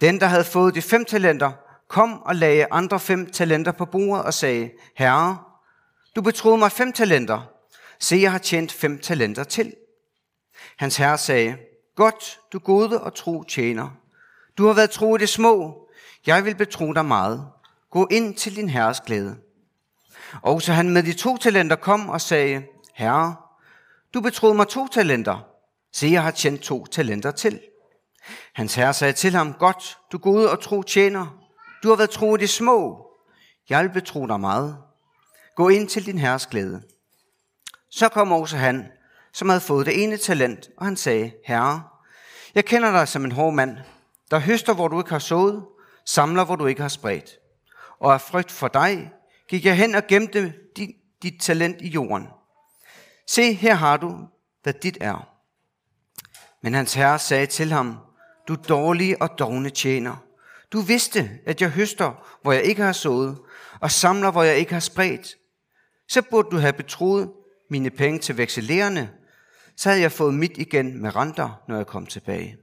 Den, 0.00 0.20
der 0.20 0.26
havde 0.26 0.44
fået 0.44 0.74
de 0.74 0.82
fem 0.82 1.04
talenter, 1.04 1.52
kom 1.88 2.22
og 2.22 2.36
lagde 2.36 2.66
andre 2.70 3.00
fem 3.00 3.32
talenter 3.32 3.72
på 3.72 3.84
bordet 3.84 4.24
og 4.24 4.34
sagde, 4.34 4.70
Herre, 4.96 5.38
du 6.16 6.22
betroede 6.22 6.58
mig 6.58 6.72
fem 6.72 6.92
talenter. 6.92 7.50
Se, 8.00 8.16
jeg 8.16 8.32
har 8.32 8.38
tjent 8.38 8.72
fem 8.72 8.98
talenter 8.98 9.44
til. 9.44 9.74
Hans 10.76 10.96
herre 10.96 11.18
sagde, 11.18 11.58
Godt, 11.98 12.40
du 12.52 12.58
gode 12.58 13.00
og 13.00 13.14
tro 13.14 13.42
tjener. 13.42 13.88
Du 14.58 14.66
har 14.66 14.72
været 14.72 14.90
tro 14.90 15.16
i 15.16 15.18
det 15.18 15.28
små. 15.28 15.86
Jeg 16.26 16.44
vil 16.44 16.54
betro 16.54 16.92
dig 16.92 17.04
meget. 17.04 17.48
Gå 17.90 18.08
ind 18.10 18.34
til 18.34 18.56
din 18.56 18.68
herres 18.68 19.00
glæde. 19.00 19.36
Og 20.42 20.62
så 20.62 20.72
han 20.72 20.90
med 20.90 21.02
de 21.02 21.12
to 21.12 21.36
talenter 21.36 21.76
kom 21.76 22.08
og 22.08 22.20
sagde, 22.20 22.62
Herre, 22.94 23.36
du 24.14 24.20
betroede 24.20 24.54
mig 24.54 24.68
to 24.68 24.88
talenter. 24.88 25.46
Se, 25.92 26.06
jeg 26.06 26.22
har 26.22 26.30
tjent 26.30 26.60
to 26.60 26.86
talenter 26.86 27.30
til. 27.30 27.60
Hans 28.54 28.74
herre 28.74 28.94
sagde 28.94 29.12
til 29.12 29.34
ham, 29.34 29.52
Godt, 29.52 29.98
du 30.12 30.18
gode 30.18 30.50
og 30.50 30.60
tro 30.62 30.82
tjener. 30.82 31.38
Du 31.82 31.88
har 31.88 31.96
været 31.96 32.10
tro 32.10 32.36
i 32.36 32.38
det 32.38 32.50
små. 32.50 33.06
Jeg 33.68 33.84
vil 33.84 33.90
betro 33.90 34.26
dig 34.26 34.40
meget. 34.40 34.78
Gå 35.56 35.68
ind 35.68 35.88
til 35.88 36.06
din 36.06 36.18
herres 36.18 36.46
glæde. 36.46 36.82
Så 37.90 38.08
kom 38.08 38.32
også 38.32 38.56
han, 38.56 38.86
som 39.38 39.48
havde 39.48 39.60
fået 39.60 39.86
det 39.86 40.02
ene 40.02 40.16
talent, 40.16 40.70
og 40.76 40.84
han 40.84 40.96
sagde, 40.96 41.32
Herre, 41.44 41.82
jeg 42.54 42.64
kender 42.64 42.92
dig 42.92 43.08
som 43.08 43.24
en 43.24 43.32
hård 43.32 43.54
mand, 43.54 43.76
der 44.30 44.38
høster, 44.38 44.74
hvor 44.74 44.88
du 44.88 45.00
ikke 45.00 45.10
har 45.10 45.18
sået, 45.18 45.64
samler, 46.06 46.44
hvor 46.44 46.56
du 46.56 46.66
ikke 46.66 46.80
har 46.80 46.88
spredt. 46.88 47.30
Og 48.00 48.14
af 48.14 48.20
frygt 48.20 48.50
for 48.50 48.68
dig 48.68 49.12
gik 49.48 49.64
jeg 49.64 49.76
hen 49.76 49.94
og 49.94 50.02
gemte 50.08 50.52
dit, 50.76 50.90
dit 51.22 51.40
talent 51.40 51.80
i 51.80 51.88
jorden. 51.88 52.26
Se, 53.26 53.52
her 53.52 53.74
har 53.74 53.96
du, 53.96 54.18
hvad 54.62 54.72
dit 54.72 54.98
er. 55.00 55.28
Men 56.62 56.74
hans 56.74 56.94
herre 56.94 57.18
sagde 57.18 57.46
til 57.46 57.72
ham, 57.72 57.96
du 58.48 58.56
dårlige 58.68 59.22
og 59.22 59.38
dogne 59.38 59.70
tjener. 59.70 60.16
Du 60.72 60.80
vidste, 60.80 61.30
at 61.46 61.60
jeg 61.60 61.70
høster, 61.70 62.38
hvor 62.42 62.52
jeg 62.52 62.62
ikke 62.62 62.82
har 62.82 62.92
sået, 62.92 63.38
og 63.80 63.90
samler, 63.90 64.30
hvor 64.30 64.42
jeg 64.42 64.56
ikke 64.56 64.72
har 64.72 64.80
spredt. 64.80 65.36
Så 66.08 66.22
burde 66.22 66.50
du 66.50 66.56
have 66.56 66.72
betroet 66.72 67.30
mine 67.70 67.90
penge 67.90 68.18
til 68.18 68.36
vekselererne, 68.36 69.10
så 69.78 69.88
havde 69.88 70.02
jeg 70.02 70.12
fået 70.12 70.34
mit 70.34 70.52
igen 70.56 71.02
med 71.02 71.16
renter, 71.16 71.62
når 71.68 71.76
jeg 71.76 71.86
kom 71.86 72.06
tilbage. 72.06 72.56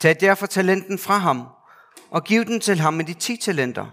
Tag 0.00 0.16
derfor 0.20 0.46
talenten 0.46 0.98
fra 0.98 1.18
ham, 1.18 1.46
og 2.10 2.24
giv 2.24 2.44
den 2.44 2.60
til 2.60 2.78
ham 2.78 2.94
med 2.94 3.04
de 3.04 3.14
ti 3.14 3.36
talenter. 3.36 3.86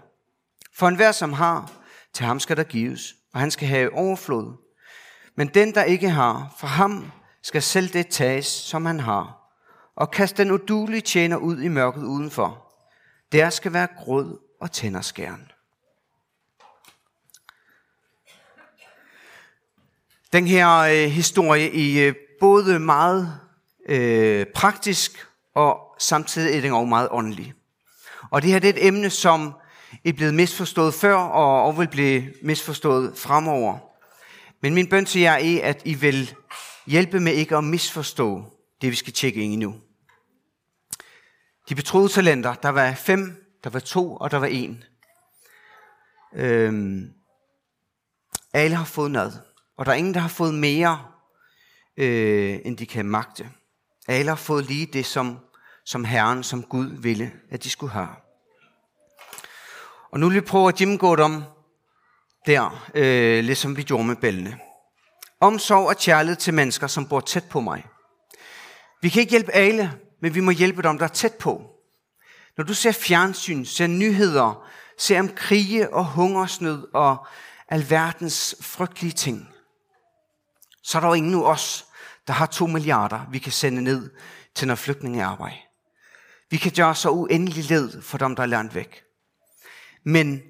For 0.74 0.88
enhver, 0.88 1.12
som 1.12 1.32
har, 1.32 1.72
til 2.12 2.26
ham 2.26 2.40
skal 2.40 2.56
der 2.56 2.64
gives, 2.64 3.14
og 3.34 3.40
han 3.40 3.50
skal 3.50 3.68
have 3.68 3.92
overflod. 3.92 4.56
Men 5.36 5.48
den, 5.48 5.74
der 5.74 5.82
ikke 5.84 6.10
har, 6.10 6.54
for 6.58 6.66
ham 6.66 7.12
skal 7.42 7.62
selv 7.62 7.88
det 7.88 8.08
tages, 8.08 8.46
som 8.46 8.86
han 8.86 9.00
har, 9.00 9.38
og 9.96 10.10
kast 10.10 10.36
den 10.36 10.50
udulige 10.50 11.00
tjener 11.00 11.36
ud 11.36 11.62
i 11.62 11.68
mørket 11.68 12.02
udenfor. 12.02 12.74
Der 13.32 13.50
skal 13.50 13.72
være 13.72 13.88
gråd 13.98 14.38
og 14.60 14.72
tænderskæren. 14.72 15.52
Den 20.32 20.46
her 20.46 20.78
øh, 20.78 21.10
historie 21.10 21.70
i 21.70 22.00
øh, 22.00 22.14
både 22.42 22.78
meget 22.78 23.40
øh, 23.88 24.46
praktisk 24.54 25.26
og 25.54 25.78
samtidig 25.98 26.56
er 26.56 26.60
den 26.60 26.72
også 26.72 26.86
meget 26.86 27.08
åndelig. 27.10 27.54
Og 28.30 28.42
det 28.42 28.50
her 28.50 28.58
det 28.58 28.68
er 28.68 28.72
et 28.72 28.86
emne, 28.86 29.10
som 29.10 29.54
er 30.04 30.12
blevet 30.12 30.34
misforstået 30.34 30.94
før 30.94 31.14
og, 31.14 31.64
og 31.64 31.78
vil 31.78 31.88
blive 31.88 32.34
misforstået 32.42 33.18
fremover. 33.18 33.78
Men 34.62 34.74
min 34.74 34.88
bøn 34.88 35.04
til 35.04 35.20
jer 35.20 35.32
er, 35.32 35.68
at 35.68 35.82
I 35.84 35.94
vil 35.94 36.34
hjælpe 36.86 37.20
med 37.20 37.32
ikke 37.32 37.56
at 37.56 37.64
misforstå 37.64 38.44
det, 38.80 38.90
vi 38.90 38.96
skal 38.96 39.12
tjekke 39.12 39.42
ind 39.42 39.52
i 39.52 39.56
nu. 39.56 39.74
De 41.68 41.74
betroede 41.74 42.08
talenter, 42.08 42.54
der 42.54 42.68
var 42.68 42.94
fem, 42.94 43.44
der 43.64 43.70
var 43.70 43.80
to, 43.80 44.16
og 44.16 44.30
der 44.30 44.38
var 44.38 44.46
en. 44.46 44.84
Øhm, 46.34 47.12
alle 48.52 48.76
har 48.76 48.84
fået 48.84 49.10
noget, 49.10 49.42
og 49.76 49.86
der 49.86 49.92
er 49.92 49.96
ingen, 49.96 50.14
der 50.14 50.20
har 50.20 50.28
fået 50.28 50.54
mere, 50.54 51.11
øh, 51.96 52.58
end 52.64 52.76
de 52.76 52.86
kan 52.86 53.06
magte. 53.06 53.50
Alle 54.08 54.28
har 54.28 54.36
fået 54.36 54.66
lige 54.66 54.86
det, 54.86 55.06
som, 55.06 55.38
som 55.84 56.04
Herren, 56.04 56.42
som 56.42 56.62
Gud 56.62 56.86
ville, 56.86 57.32
at 57.50 57.64
de 57.64 57.70
skulle 57.70 57.92
have. 57.92 58.08
Og 60.12 60.20
nu 60.20 60.28
vil 60.28 60.34
vi 60.34 60.40
prøve 60.40 60.68
at 60.68 60.74
gennemgå 60.74 61.16
dem 61.16 61.42
der, 62.46 62.88
øh, 62.94 63.44
ligesom 63.44 63.76
vi 63.76 63.82
gjorde 63.82 64.04
med 64.04 64.16
bællene. 64.16 64.58
Omsorg 65.40 65.88
og 65.88 65.96
kærlighed 65.96 66.36
til 66.36 66.54
mennesker, 66.54 66.86
som 66.86 67.08
bor 67.08 67.20
tæt 67.20 67.44
på 67.50 67.60
mig. 67.60 67.86
Vi 69.02 69.08
kan 69.08 69.20
ikke 69.20 69.30
hjælpe 69.30 69.52
alle, 69.52 69.92
men 70.20 70.34
vi 70.34 70.40
må 70.40 70.50
hjælpe 70.50 70.82
dem, 70.82 70.98
der 70.98 71.04
er 71.04 71.08
tæt 71.08 71.34
på. 71.34 71.62
Når 72.56 72.64
du 72.64 72.74
ser 72.74 72.92
fjernsyn, 72.92 73.64
ser 73.64 73.86
nyheder, 73.86 74.68
ser 74.98 75.20
om 75.20 75.28
krige 75.28 75.94
og 75.94 76.04
hungersnød 76.04 76.88
og 76.94 77.26
alverdens 77.68 78.54
frygtelige 78.60 79.12
ting, 79.12 79.51
så 80.82 80.98
er 80.98 81.00
der 81.00 81.08
jo 81.08 81.14
ingen 81.14 81.34
af 81.34 81.42
os, 81.42 81.86
der 82.26 82.32
har 82.32 82.46
to 82.46 82.66
milliarder, 82.66 83.20
vi 83.30 83.38
kan 83.38 83.52
sende 83.52 83.82
ned 83.82 84.10
til 84.54 84.68
når 84.68 84.74
flygtninge 84.74 85.24
arbejde. 85.24 85.56
Vi 86.50 86.56
kan 86.56 86.72
gøre 86.76 86.94
så 86.94 87.10
uendelig 87.10 87.64
led 87.64 88.02
for 88.02 88.18
dem, 88.18 88.36
der 88.36 88.42
er 88.42 88.46
langt 88.46 88.74
væk. 88.74 89.02
Men 90.04 90.42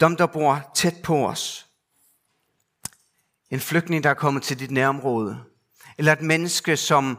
dem, 0.00 0.16
der 0.16 0.26
bor 0.26 0.70
tæt 0.74 0.94
på 1.04 1.28
os, 1.28 1.66
en 3.50 3.60
flygtning, 3.60 4.04
der 4.04 4.10
er 4.10 4.14
kommet 4.14 4.42
til 4.42 4.58
dit 4.58 4.70
nærområde, 4.70 5.44
eller 5.98 6.12
et 6.12 6.22
menneske, 6.22 6.76
som, 6.76 7.18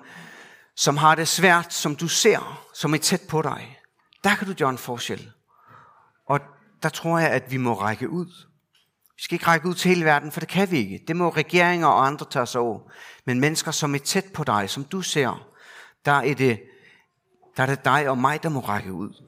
som 0.76 0.98
har 0.98 1.16
det 1.16 1.28
svært, 1.28 1.74
som 1.74 1.96
du 1.96 2.08
ser, 2.08 2.70
som 2.74 2.94
er 2.94 2.98
tæt 2.98 3.22
på 3.30 3.42
dig, 3.42 3.80
der 4.24 4.36
kan 4.36 4.48
du 4.48 4.54
gøre 4.54 4.70
en 4.70 4.78
forskel. 4.78 5.32
Og 6.26 6.40
der 6.84 6.90
tror 6.90 7.20
jeg, 7.20 7.30
at 7.30 7.52
vi 7.52 7.58
må 7.58 7.74
række 7.74 8.10
ud. 8.10 8.49
Vi 9.20 9.24
skal 9.24 9.36
ikke 9.36 9.48
række 9.48 9.68
ud 9.68 9.74
til 9.74 9.90
hele 9.90 10.06
verden, 10.06 10.32
for 10.32 10.40
det 10.40 10.50
kan 10.50 10.72
vi 10.72 10.78
ikke. 10.78 11.04
Det 11.08 11.16
må 11.16 11.30
regeringer 11.30 11.88
og 11.88 12.08
andre 12.08 12.26
tage 12.30 12.46
sig 12.46 12.62
over. 12.62 12.80
Men 13.26 13.40
mennesker, 13.40 13.72
som 13.72 13.96
er 13.96 14.00
tæt 14.00 14.26
på 14.34 14.44
dig, 14.44 14.70
som 14.70 14.84
du 14.84 15.02
ser, 15.02 15.50
der 16.06 16.12
er 16.12 16.34
det, 16.34 16.62
der 17.58 17.64
er 17.64 17.68
det 17.68 17.86
dig 17.86 18.10
og 18.10 18.18
mig, 18.18 18.44
der 18.44 18.50
må 18.50 18.60
række 18.60 18.94
ud. 18.94 19.24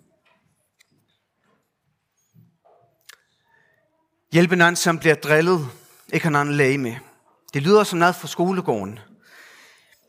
Hjælpe 4.32 4.56
en 4.56 4.62
anden, 4.62 4.76
som 4.76 5.00
bliver 5.00 5.16
drillet, 5.16 5.70
ikke 6.14 6.26
har 6.26 6.32
nogen 6.32 6.54
læge 6.54 6.78
med. 6.78 6.96
Det 7.54 7.62
lyder 7.62 7.84
som 7.84 8.00
noget 8.00 8.16
fra 8.16 8.28
skolegården. 8.28 9.00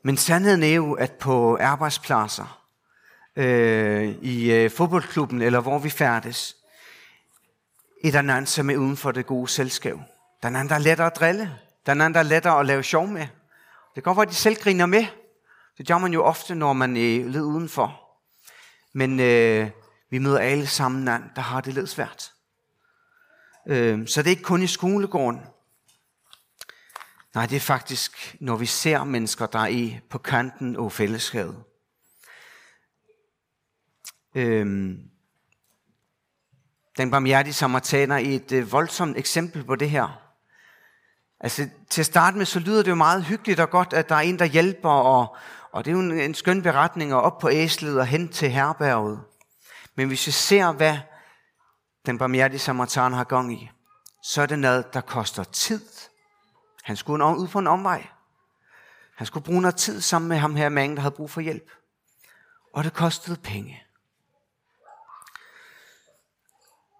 Men 0.04 0.16
sandheden 0.16 0.62
er 0.62 0.74
jo, 0.74 0.92
at 0.92 1.12
på 1.12 1.58
arbejdspladser, 1.60 2.62
øh, 3.36 4.08
i 4.08 4.52
øh, 4.52 4.70
fodboldklubben, 4.70 5.42
eller 5.42 5.60
hvor 5.60 5.78
vi 5.78 5.90
færdes, 5.90 6.56
et 8.04 8.16
eller 8.16 8.34
andet, 8.34 8.48
som 8.48 8.70
er 8.70 8.76
uden 8.76 8.96
for 8.96 9.12
det 9.12 9.26
gode 9.26 9.48
selskab. 9.48 9.96
Der 10.42 10.48
er 10.48 10.54
anden, 10.54 10.68
der 10.68 10.74
er 10.74 10.78
lettere 10.78 11.06
at 11.06 11.16
drille. 11.16 11.58
Der 11.86 11.92
er 11.92 11.96
anden, 11.96 12.14
der 12.14 12.20
er 12.20 12.24
lettere 12.24 12.60
at 12.60 12.66
lave 12.66 12.82
sjov 12.82 13.06
med. 13.06 13.20
Det 13.94 13.94
kan 13.94 14.02
godt 14.02 14.16
være, 14.16 14.26
at 14.26 14.30
de 14.30 14.34
selv 14.34 14.56
griner 14.56 14.86
med. 14.86 15.06
Det 15.78 15.86
gør 15.86 15.98
man 15.98 16.12
jo 16.12 16.24
ofte, 16.24 16.54
når 16.54 16.72
man 16.72 16.96
øh, 16.96 17.02
er 17.02 17.24
lidt 17.24 17.42
udenfor. 17.42 18.00
Men 18.94 19.20
øh, 19.20 19.70
vi 20.10 20.18
møder 20.18 20.38
alle 20.38 20.66
sammen 20.66 21.06
der 21.06 21.40
har 21.40 21.60
det 21.60 21.74
lidt 21.74 21.88
svært. 21.88 22.32
Øh, 23.68 24.08
så 24.08 24.22
det 24.22 24.26
er 24.26 24.30
ikke 24.30 24.42
kun 24.42 24.62
i 24.62 24.66
skolegården. 24.66 25.40
Nej, 27.34 27.46
det 27.46 27.56
er 27.56 27.60
faktisk, 27.60 28.36
når 28.40 28.56
vi 28.56 28.66
ser 28.66 29.04
mennesker, 29.04 29.46
der 29.46 29.58
er 29.58 30.00
på 30.10 30.18
kanten 30.18 30.76
af 30.76 30.92
fællesskabet. 30.92 31.64
Øhm, 34.34 35.11
den 36.96 37.10
barmhjertige 37.10 37.54
samaritaner 37.54 38.16
i 38.16 38.34
et 38.34 38.52
øh, 38.52 38.72
voldsomt 38.72 39.16
eksempel 39.16 39.64
på 39.64 39.76
det 39.76 39.90
her. 39.90 40.18
Altså, 41.40 41.68
til 41.90 42.02
at 42.02 42.06
starte 42.06 42.36
med, 42.36 42.46
så 42.46 42.58
lyder 42.58 42.82
det 42.82 42.90
jo 42.90 42.94
meget 42.94 43.24
hyggeligt 43.24 43.60
og 43.60 43.70
godt, 43.70 43.92
at 43.92 44.08
der 44.08 44.14
er 44.14 44.20
en, 44.20 44.38
der 44.38 44.44
hjælper, 44.44 44.90
og, 44.90 45.36
og 45.72 45.84
det 45.84 45.90
er 45.90 45.94
jo 45.94 46.00
en, 46.00 46.12
en 46.20 46.34
skøn 46.34 46.62
beretning, 46.62 47.14
og 47.14 47.22
op 47.22 47.38
på 47.38 47.50
æslet 47.50 48.00
og 48.00 48.06
hen 48.06 48.28
til 48.28 48.50
herberget. 48.50 49.20
Men 49.94 50.08
hvis 50.08 50.26
vi 50.26 50.32
ser, 50.32 50.72
hvad 50.72 50.98
den 52.06 52.18
barmhjertige 52.18 52.58
samaritaner 52.58 53.16
har 53.16 53.24
gang 53.24 53.52
i, 53.52 53.70
så 54.22 54.42
er 54.42 54.46
det 54.46 54.58
noget, 54.58 54.94
der 54.94 55.00
koster 55.00 55.44
tid. 55.44 55.80
Han 56.82 56.96
skulle 56.96 57.24
ud 57.24 57.48
på 57.48 57.58
en 57.58 57.66
omvej. 57.66 58.06
Han 59.16 59.26
skulle 59.26 59.44
bruge 59.44 59.60
noget 59.60 59.76
tid 59.76 60.00
sammen 60.00 60.28
med 60.28 60.36
ham 60.36 60.56
her 60.56 60.68
manden, 60.68 60.96
der 60.96 61.02
havde 61.02 61.14
brug 61.14 61.30
for 61.30 61.40
hjælp. 61.40 61.70
Og 62.74 62.84
det 62.84 62.92
kostede 62.92 63.36
penge. 63.36 63.81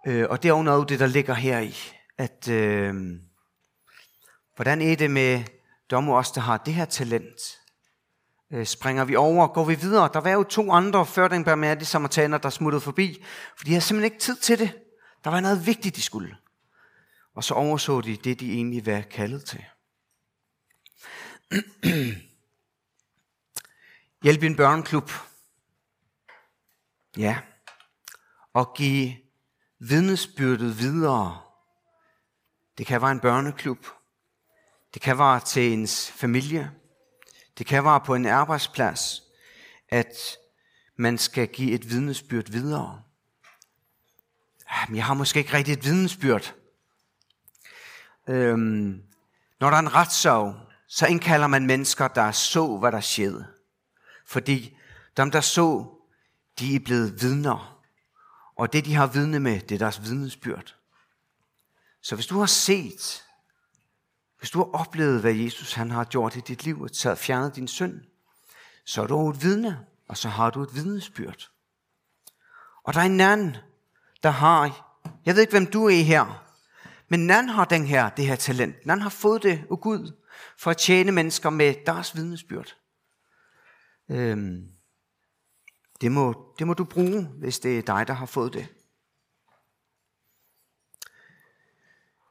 Øh, 0.07 0.27
og 0.31 0.43
det 0.43 0.49
er 0.49 0.53
jo 0.53 0.63
noget 0.63 0.89
det, 0.89 1.01
der 1.01 1.07
ligger 1.07 1.35
her 1.35 1.59
i. 1.59 1.77
At, 2.19 2.49
øh, 2.49 2.95
hvordan 4.57 4.81
er 4.81 4.97
det 4.97 5.11
med 5.11 5.45
dem 5.91 6.09
os, 6.09 6.31
der 6.31 6.41
har 6.41 6.57
det 6.57 6.75
her 6.75 6.85
talent? 6.85 7.61
Øh, 8.51 8.67
springer 8.67 9.05
vi 9.05 9.17
over? 9.17 9.47
Går 9.47 9.65
vi 9.65 9.75
videre? 9.75 10.11
Der 10.13 10.21
var 10.21 10.31
jo 10.31 10.43
to 10.43 10.73
andre 10.73 11.07
før 11.07 11.29
den 11.29 11.45
barmhjertige 11.45 11.87
samaritaner, 11.87 12.39
der 12.39 12.51
smuttede 12.51 12.81
forbi. 12.81 13.25
For 13.57 13.65
de 13.65 13.71
havde 13.71 13.81
simpelthen 13.81 14.13
ikke 14.13 14.23
tid 14.23 14.37
til 14.37 14.59
det. 14.59 14.79
Der 15.25 15.31
var 15.31 15.41
noget 15.41 15.67
vigtigt, 15.67 15.97
de 15.97 16.03
skulle. 16.03 16.37
Og 17.35 17.45
så 17.45 17.55
overså 17.55 18.01
de 18.01 18.17
det, 18.17 18.41
de 18.41 18.53
egentlig 18.53 18.87
var 18.87 19.01
kaldet 19.01 19.45
til. 19.45 19.65
Hjælp 24.23 24.43
en 24.43 24.57
børneklub. 24.57 25.11
Ja. 27.17 27.39
Og 28.53 28.75
give 28.75 29.17
vidnesbyrdet 29.89 30.79
videre. 30.79 31.41
Det 32.79 32.87
kan 32.87 33.03
være 33.03 33.13
en 33.13 33.21
børneklub. 33.21 33.87
Det 34.95 35.03
kan 35.03 35.19
være 35.19 35.41
til 35.41 35.73
ens 35.73 36.11
familie. 36.11 36.71
Det 37.59 37.67
kan 37.67 37.85
være 37.85 38.01
på 38.01 38.15
en 38.15 38.27
arbejdsplads, 38.27 39.23
at 39.89 40.17
man 40.97 41.19
skal 41.19 41.49
give 41.49 41.73
et 41.73 41.91
vidnesbyrd 41.91 42.51
videre. 42.51 43.03
Ah, 44.69 44.89
men 44.91 44.97
jeg 44.97 45.05
har 45.05 45.15
måske 45.15 45.39
ikke 45.39 45.53
rigtig 45.53 45.73
et 45.73 45.85
vidnesbyrd. 45.85 46.55
Øhm, 48.29 49.03
når 49.61 49.71
der 49.71 49.77
er 49.77 49.81
en 49.81 49.95
retssag, 49.95 50.55
så 50.89 51.07
indkalder 51.07 51.47
man 51.47 51.67
mennesker, 51.67 52.09
der 52.09 52.33
så, 52.33 52.77
hvad 52.77 52.93
der 52.93 53.01
skete. 53.01 53.47
Fordi 54.27 54.77
dem, 55.17 55.31
der 55.31 55.41
så, 55.41 55.87
de 56.59 56.77
er 56.77 56.81
blevet 56.81 57.23
vidner. 57.23 57.72
Og 58.57 58.73
det, 58.73 58.85
de 58.85 58.95
har 58.95 59.07
vidne 59.07 59.41
med, 59.41 59.61
det 59.61 59.75
er 59.75 59.79
deres 59.79 60.03
vidnesbyrd. 60.03 60.77
Så 62.03 62.15
hvis 62.15 62.27
du 62.27 62.39
har 62.39 62.47
set, 62.47 63.25
hvis 64.39 64.51
du 64.51 64.59
har 64.59 64.81
oplevet, 64.81 65.21
hvad 65.21 65.35
Jesus 65.35 65.73
han 65.73 65.91
har 65.91 66.05
gjort 66.05 66.37
i 66.37 66.41
dit 66.41 66.65
liv, 66.65 66.81
og 66.81 66.93
taget 66.93 67.19
fjernet 67.19 67.57
din 67.57 67.69
synd, 67.69 68.01
så 68.85 69.03
er 69.03 69.07
du 69.07 69.31
et 69.31 69.43
vidne, 69.43 69.87
og 70.09 70.17
så 70.17 70.29
har 70.29 70.51
du 70.51 70.63
et 70.63 70.75
vidnesbyrd. 70.75 71.51
Og 72.85 72.95
der 72.95 73.01
er 73.01 73.05
en 73.05 73.21
anden, 73.21 73.57
der 74.23 74.31
har, 74.31 74.89
jeg 75.25 75.35
ved 75.35 75.43
ikke, 75.43 75.51
hvem 75.51 75.67
du 75.67 75.87
er 75.87 76.03
her, 76.03 76.45
men 77.09 77.27
Nan 77.27 77.49
har 77.49 77.65
den 77.65 77.87
her, 77.87 78.09
det 78.09 78.27
her 78.27 78.37
talent. 78.37 78.87
Nan 78.87 79.01
har 79.01 79.11
fået 79.11 79.43
det 79.43 79.65
af 79.71 79.81
Gud 79.81 80.13
for 80.59 80.71
at 80.71 80.77
tjene 80.77 81.13
mennesker 81.13 81.51
med 81.51 81.75
deres 81.87 82.17
vidnesbyrd. 82.17 82.77
Øhm, 84.09 84.69
det 86.03 86.13
må, 86.13 86.55
det 86.59 86.67
må 86.67 86.75
du 86.75 86.85
bruge, 86.85 87.23
hvis 87.23 87.59
det 87.59 87.79
er 87.79 87.83
dig, 87.83 88.07
der 88.07 88.15
har 88.15 88.27
fået 88.27 88.53
det. 88.53 88.69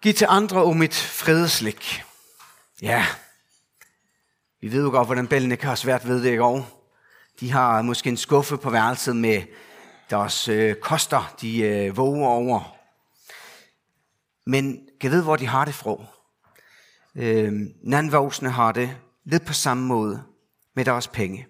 Giv 0.02 0.14
til 0.14 0.28
andre 0.30 0.64
om 0.64 0.82
et 0.82 0.94
fredeslik. 0.94 2.04
Ja, 2.82 3.06
vi 4.62 4.72
ved 4.72 4.84
jo 4.84 4.90
godt, 4.90 5.08
hvordan 5.08 5.28
bællene 5.28 5.56
kan 5.58 5.68
have 5.68 5.78
svært 5.78 6.08
ved 6.08 6.24
det, 6.24 6.30
ikke 6.30 6.44
også? 6.44 6.66
De 7.40 7.52
har 7.52 7.82
måske 7.82 8.10
en 8.10 8.18
skuffe 8.18 8.58
på 8.58 8.70
værelset 8.70 9.16
med 9.16 9.44
deres 10.10 10.48
øh, 10.48 10.76
koster, 10.76 11.36
de 11.42 11.60
øh, 11.62 11.98
våger 11.98 12.28
over. 12.28 12.76
Men 14.46 14.88
kan 15.02 15.12
vide, 15.12 15.24
hvor 15.24 15.36
de 15.36 15.48
har 15.48 15.66
det 15.66 15.74
fra. 15.74 16.06
Øh, 17.16 17.54
Nandvoksne 17.84 18.50
har 18.50 18.72
det 18.72 18.98
lidt 19.24 19.46
på 19.46 19.54
samme 19.54 19.88
måde 19.88 20.24
med 20.76 20.86
deres 20.86 21.08
penge. 21.08 21.48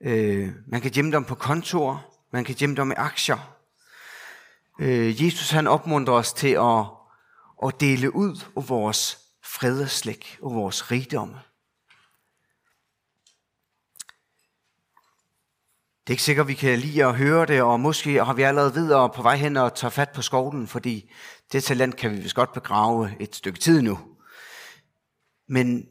Øh, 0.00 0.48
man 0.66 0.80
kan 0.80 0.90
gemme 0.90 1.12
dem 1.12 1.24
på 1.24 1.34
kontor, 1.34 2.14
man 2.32 2.44
kan 2.44 2.54
gemme 2.54 2.76
dem 2.76 2.90
i 2.90 2.94
aktier. 2.94 3.56
Øh, 4.80 5.24
Jesus 5.24 5.50
han 5.50 5.66
opmuntrer 5.66 6.14
os 6.14 6.32
til 6.32 6.48
at, 6.48 6.84
at 7.66 7.80
dele 7.80 8.14
ud 8.14 8.44
af 8.56 8.68
vores 8.68 9.18
fredeslæg 9.44 10.36
og 10.42 10.54
vores 10.54 10.90
rigdomme. 10.90 11.38
Det 16.06 16.10
er 16.10 16.14
ikke 16.14 16.22
sikkert, 16.22 16.48
vi 16.48 16.54
kan 16.54 16.78
lide 16.78 17.04
at 17.04 17.16
høre 17.16 17.46
det, 17.46 17.62
og 17.62 17.80
måske 17.80 18.24
har 18.24 18.34
vi 18.34 18.42
allerede 18.42 18.74
videre 18.74 19.10
på 19.10 19.22
vej 19.22 19.36
hen 19.36 19.56
og 19.56 19.74
tager 19.74 19.90
fat 19.90 20.10
på 20.10 20.22
skovlen, 20.22 20.66
fordi 20.66 21.12
det 21.52 21.64
talent 21.64 21.96
kan 21.96 22.10
vi 22.10 22.16
vist 22.16 22.34
godt 22.34 22.52
begrave 22.52 23.10
et 23.20 23.34
stykke 23.34 23.58
tid 23.58 23.82
nu. 23.82 23.98
Men, 25.48 25.88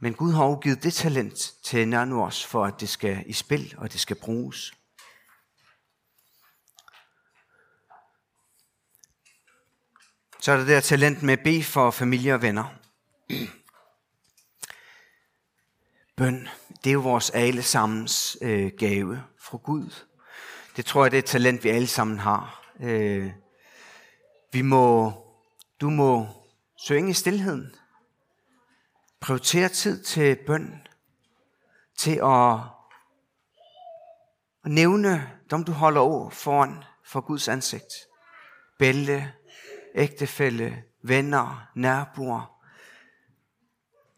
men 0.00 0.14
Gud 0.14 0.32
har 0.32 0.60
givet 0.60 0.82
det 0.82 0.94
talent 0.94 1.54
til 1.62 1.88
nærmere 1.88 2.26
os, 2.26 2.46
for 2.46 2.64
at 2.64 2.80
det 2.80 2.88
skal 2.88 3.22
i 3.26 3.32
spil, 3.32 3.74
og 3.78 3.92
det 3.92 4.00
skal 4.00 4.16
bruges. 4.16 4.74
Så 10.40 10.52
er 10.52 10.56
der 10.56 10.64
det 10.64 10.74
der 10.74 10.80
talent 10.80 11.22
med 11.22 11.36
B 11.36 11.64
for 11.64 11.90
familie 11.90 12.34
og 12.34 12.42
venner. 12.42 12.64
Bøn, 16.16 16.48
det 16.84 16.90
er 16.90 16.94
jo 16.94 17.00
vores 17.00 17.30
allesammens 17.30 18.38
øh, 18.42 18.72
gave 18.78 19.22
fra 19.40 19.58
Gud. 19.58 20.04
Det 20.76 20.86
tror 20.86 21.04
jeg, 21.04 21.10
det 21.10 21.16
er 21.16 21.22
et 21.22 21.28
talent, 21.28 21.64
vi 21.64 21.68
alle 21.68 21.86
sammen 21.86 22.18
har. 22.18 22.72
Øh, 22.80 23.32
vi 24.52 24.62
må, 24.62 25.12
du 25.80 25.90
må 25.90 26.28
synge 26.76 27.10
i 27.10 27.14
stillheden. 27.14 27.74
Prioritere 29.20 29.68
tid 29.68 30.02
til 30.02 30.38
bøn. 30.46 30.86
Til 31.96 32.20
at, 32.22 32.54
at 34.64 34.70
nævne 34.70 35.30
dem, 35.50 35.64
du 35.64 35.72
holder 35.72 36.00
over 36.00 36.30
foran 36.30 36.84
for 37.04 37.20
Guds 37.20 37.48
ansigt. 37.48 37.94
Bælle, 38.78 39.34
ægtefælle, 39.94 40.84
venner, 41.02 41.70
nærboer. 41.74 42.64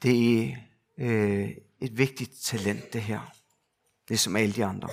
Det 0.02 0.44
er 0.48 0.56
øh, 0.98 1.50
et 1.80 1.98
vigtigt 1.98 2.32
talent, 2.42 2.92
det 2.92 3.02
her. 3.02 3.20
Det 4.08 4.14
er 4.14 4.18
som 4.18 4.36
alle 4.36 4.54
de 4.54 4.64
andre. 4.64 4.88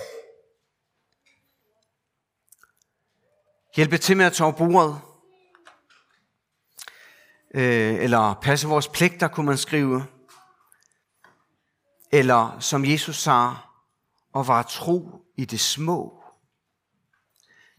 Hjælpe 3.76 3.98
til 3.98 4.16
med 4.16 4.24
at 4.24 4.32
tage 4.32 4.52
bordet. 4.52 5.09
Øh, 7.54 7.94
eller 7.94 8.34
passe 8.34 8.68
vores 8.68 8.88
pligter, 8.88 9.28
kunne 9.28 9.46
man 9.46 9.58
skrive. 9.58 10.04
Eller 12.12 12.56
som 12.60 12.84
Jesus 12.84 13.16
sagde, 13.16 13.54
at 14.36 14.48
være 14.48 14.62
tro 14.62 15.10
i 15.36 15.44
det 15.44 15.60
små. 15.60 16.22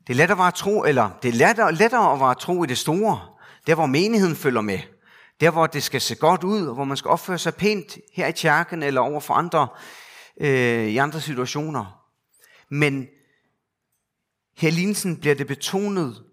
Det 0.08 0.14
er 0.14 0.18
lettere 0.18 0.38
at 0.38 0.44
være 0.44 0.52
tro, 0.52 0.84
eller 0.84 1.10
det 1.24 1.30
er 1.30 1.34
lettere, 1.34 1.74
lettere 1.74 2.14
at 2.14 2.20
være 2.20 2.36
tro 2.36 2.64
i 2.64 2.68
det 2.68 2.78
store. 2.78 3.28
Der 3.68 3.76
hvor 3.76 3.86
menigheden 3.86 4.36
følger 4.36 4.62
med. 4.62 4.80
Der, 5.40 5.52
hvor 5.52 5.68
det 5.68 5.84
skal 5.84 6.02
se 6.02 6.16
godt 6.16 6.44
ud, 6.44 6.68
og 6.68 6.74
hvor 6.74 6.84
man 6.84 6.98
skal 6.98 7.10
opføre 7.10 7.38
sig 7.38 7.56
pænt 7.56 7.98
her 8.14 8.28
i 8.28 8.32
kirken 8.32 8.84
eller 8.84 9.02
over 9.02 9.20
for 9.20 9.34
andre 9.34 9.68
øh, 10.38 10.88
i 10.88 10.98
andre 10.98 11.22
situationer. 11.22 12.06
Men 12.70 13.08
her 14.58 15.18
bliver 15.22 15.36
det 15.36 15.48
betonet 15.48 16.24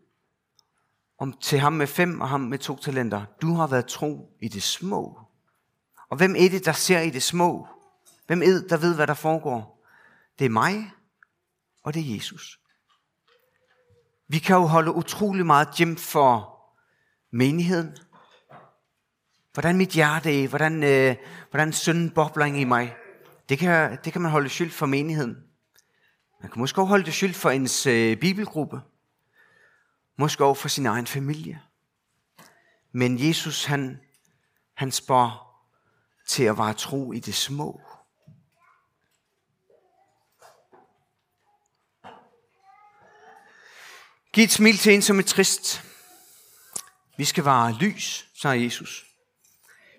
om 1.19 1.33
til 1.33 1.59
ham 1.59 1.73
med 1.73 1.87
fem 1.87 2.21
og 2.21 2.29
ham 2.29 2.41
med 2.41 2.59
to 2.59 2.77
talenter. 2.77 3.25
Du 3.43 3.55
har 3.55 3.67
været 3.67 3.87
tro 3.87 4.37
i 4.41 4.49
det 4.49 4.63
små. 4.63 5.21
Og 6.11 6.17
hvem 6.17 6.35
er 6.39 6.49
det, 6.49 6.65
der 6.65 6.73
ser 6.73 7.01
i 7.01 7.11
det 7.11 7.23
små? 7.23 7.67
Hvem 8.27 8.43
er 8.43 8.47
det, 8.47 8.71
der 8.71 8.77
ved, 8.77 8.95
hvad 8.95 9.07
der 9.07 9.15
foregår? 9.15 9.85
Det 10.39 10.45
er 10.45 10.51
mig, 10.51 10.93
og 11.85 11.95
det 11.95 12.11
er 12.11 12.15
Jesus. 12.15 12.61
Vi 14.29 14.39
kan 14.39 14.57
jo 14.57 14.63
holde 14.63 14.93
utrolig 14.93 15.47
meget 15.47 15.69
hjem 15.79 15.97
for 15.97 16.59
menigheden, 17.33 17.97
hvordan 19.53 19.77
mit 19.77 19.89
hjerte 19.89 20.45
er, 20.45 20.49
hvordan, 20.49 20.83
øh, 20.83 21.17
hvordan 21.51 21.73
synden 21.73 22.11
bobler 22.11 22.45
i 22.45 22.65
mig. 22.65 22.97
Det 23.49 23.59
kan, 23.59 23.99
det 24.05 24.13
kan 24.13 24.23
man 24.23 24.31
holde 24.31 24.49
skyld 24.49 24.71
for 24.71 24.87
menigheden. 24.87 25.37
Man 26.43 26.51
kan 26.51 26.61
måske 26.61 26.81
også 26.81 26.89
holde 26.89 27.05
det 27.05 27.15
skyld 27.15 27.35
for 27.35 27.51
ens 27.51 27.87
øh, 27.87 28.17
bibelgruppe. 28.17 28.81
Måske 30.21 30.45
over 30.45 30.55
for 30.55 30.69
sin 30.69 30.87
egen 30.87 31.07
familie. 31.07 31.63
Men 32.93 33.29
Jesus, 33.29 33.65
han, 33.65 34.01
han 34.75 34.93
spørger 34.93 35.63
til 36.29 36.43
at 36.43 36.59
være 36.59 36.75
tro 36.75 37.13
i 37.13 37.21
det 37.21 37.35
små. 37.35 37.81
Giv 44.33 44.45
et 44.45 44.51
smil 44.51 44.79
til 44.79 44.95
en, 44.95 45.03
som 45.03 45.19
er 45.19 45.23
trist. 45.23 45.85
Vi 47.17 47.25
skal 47.25 47.45
være 47.45 47.73
lys, 47.73 48.29
sagde 48.35 48.65
Jesus. 48.65 49.07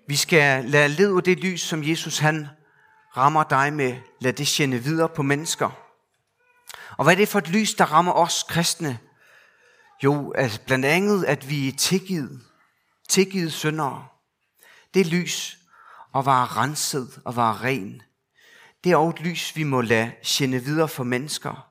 Vi 0.08 0.16
skal 0.16 0.64
lade 0.64 0.88
led 0.88 1.16
af 1.16 1.22
det 1.22 1.38
lys, 1.38 1.60
som 1.60 1.88
Jesus 1.88 2.18
han 2.18 2.48
rammer 3.16 3.44
dig 3.44 3.72
med, 3.72 3.96
lad 4.20 4.32
det 4.32 4.46
sjænde 4.46 4.78
videre 4.78 5.08
på 5.08 5.22
mennesker. 5.22 5.70
Og 6.98 7.04
hvad 7.04 7.14
er 7.14 7.16
det 7.16 7.28
for 7.28 7.38
et 7.38 7.48
lys, 7.48 7.74
der 7.74 7.84
rammer 7.84 8.12
os 8.12 8.42
kristne? 8.48 8.98
Jo, 10.04 10.32
altså 10.32 10.60
blandt 10.66 10.84
andet, 10.84 11.24
at 11.24 11.50
vi 11.50 11.68
er 11.68 11.72
tilgivet, 11.72 12.40
tilgivet 13.08 13.52
syndere. 13.52 14.06
Det 14.94 15.00
er 15.00 15.10
lys 15.10 15.58
at 16.14 16.26
være 16.26 16.46
renset 16.46 17.20
og 17.24 17.36
være 17.36 17.52
ren. 17.52 18.02
Det 18.84 18.92
er 18.92 18.96
også 18.96 19.16
et 19.16 19.26
lys, 19.26 19.56
vi 19.56 19.62
må 19.62 19.80
lade 19.80 20.12
skinne 20.22 20.64
videre 20.64 20.88
for 20.88 21.04
mennesker. 21.04 21.70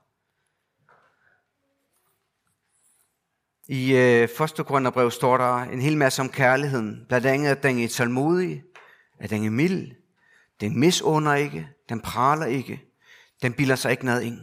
I 3.68 3.96
øh, 3.96 4.30
Korintherbrev 4.66 5.12
står 5.12 5.38
der 5.38 5.56
en 5.56 5.82
hel 5.82 5.98
masse 5.98 6.22
om 6.22 6.30
kærligheden. 6.30 7.06
Blandt 7.08 7.28
andet, 7.28 7.48
at 7.48 7.64
den 7.64 7.84
er 7.84 7.88
tålmodig, 7.88 8.64
at 9.20 9.30
den 9.30 9.46
er 9.46 9.50
mild, 9.50 9.92
den 10.60 10.80
misunder 10.80 11.34
ikke, 11.34 11.70
den 11.90 12.02
praler 12.02 12.46
ikke, 12.46 12.82
den 13.42 13.54
bilder 13.54 13.76
sig 13.76 13.92
ikke 13.92 14.06
noget 14.06 14.24
ind. 14.24 14.40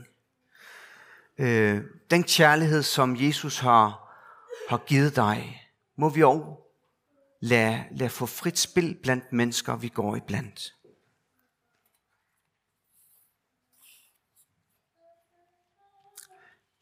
Øh, 1.38 1.82
den 2.10 2.22
kærlighed, 2.22 2.82
som 2.82 3.16
Jesus 3.16 3.58
har, 3.58 4.16
har 4.68 4.78
givet 4.86 5.16
dig, 5.16 5.62
må 5.98 6.08
vi 6.08 6.22
også 6.22 6.66
lade, 7.40 7.84
lade 7.90 8.10
få 8.10 8.26
frit 8.26 8.58
spil 8.58 8.98
blandt 9.02 9.32
mennesker, 9.32 9.76
vi 9.76 9.88
går 9.88 10.16
i 10.16 10.20
blandt. 10.26 10.72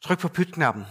Tryk 0.03 0.19
på 0.19 0.27
pytknappen. 0.27 0.85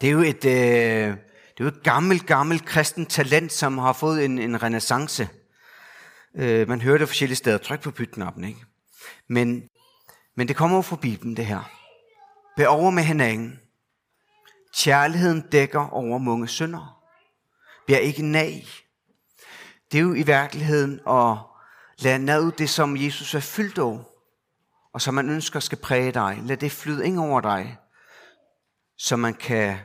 Det 0.00 0.08
er 0.08 0.12
jo 0.12 0.20
et, 0.20 0.44
øh, 0.44 1.16
det 1.56 1.60
er 1.60 1.64
jo 1.64 1.66
et 1.66 1.82
gammelt, 1.82 2.26
gammelt 2.26 2.64
kristent 2.64 3.10
talent, 3.10 3.52
som 3.52 3.78
har 3.78 3.92
fået 3.92 4.24
en, 4.24 4.38
en 4.38 4.62
renaissance. 4.62 5.28
Øh, 6.34 6.68
man 6.68 6.80
hører 6.80 6.98
det 6.98 7.08
forskellige 7.08 7.36
steder. 7.36 7.58
Tryk 7.58 7.82
på 7.82 7.90
pytknappen, 7.90 8.44
ikke? 8.44 8.60
Men, 9.28 9.68
men 10.36 10.48
det 10.48 10.56
kommer 10.56 10.76
jo 10.76 10.82
fra 10.82 10.96
Bibelen, 10.96 11.36
det 11.36 11.46
her. 11.46 11.83
Bær 12.56 12.66
over 12.66 12.90
med 12.90 13.02
hinanden. 13.02 13.60
Kærligheden 14.76 15.40
dækker 15.40 15.88
over 15.88 16.18
mange 16.18 16.48
synder. 16.48 17.02
Bær 17.86 17.96
ikke 17.96 18.22
nag. 18.22 18.66
Det 19.92 19.98
er 19.98 20.02
jo 20.02 20.14
i 20.14 20.22
virkeligheden 20.22 21.00
at 21.08 21.36
lade 21.98 22.18
nad 22.18 22.52
det, 22.52 22.70
som 22.70 22.96
Jesus 22.96 23.34
er 23.34 23.40
fyldt 23.40 23.78
af, 23.78 23.98
og 24.92 25.00
som 25.00 25.14
man 25.14 25.30
ønsker 25.30 25.60
skal 25.60 25.78
præge 25.78 26.12
dig. 26.12 26.38
Lad 26.42 26.56
det 26.56 26.72
flyde 26.72 27.06
ind 27.06 27.18
over 27.18 27.40
dig, 27.40 27.78
så 28.96 29.16
man 29.16 29.34
kan 29.34 29.78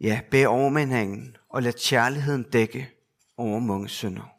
ja, 0.00 0.20
bære 0.30 0.48
over 0.48 0.68
med 0.68 0.82
hinanden 0.82 1.36
og 1.48 1.62
lade 1.62 1.78
kærligheden 1.84 2.42
dække 2.42 2.90
over 3.36 3.58
mange 3.58 3.88
synder. 3.88 4.34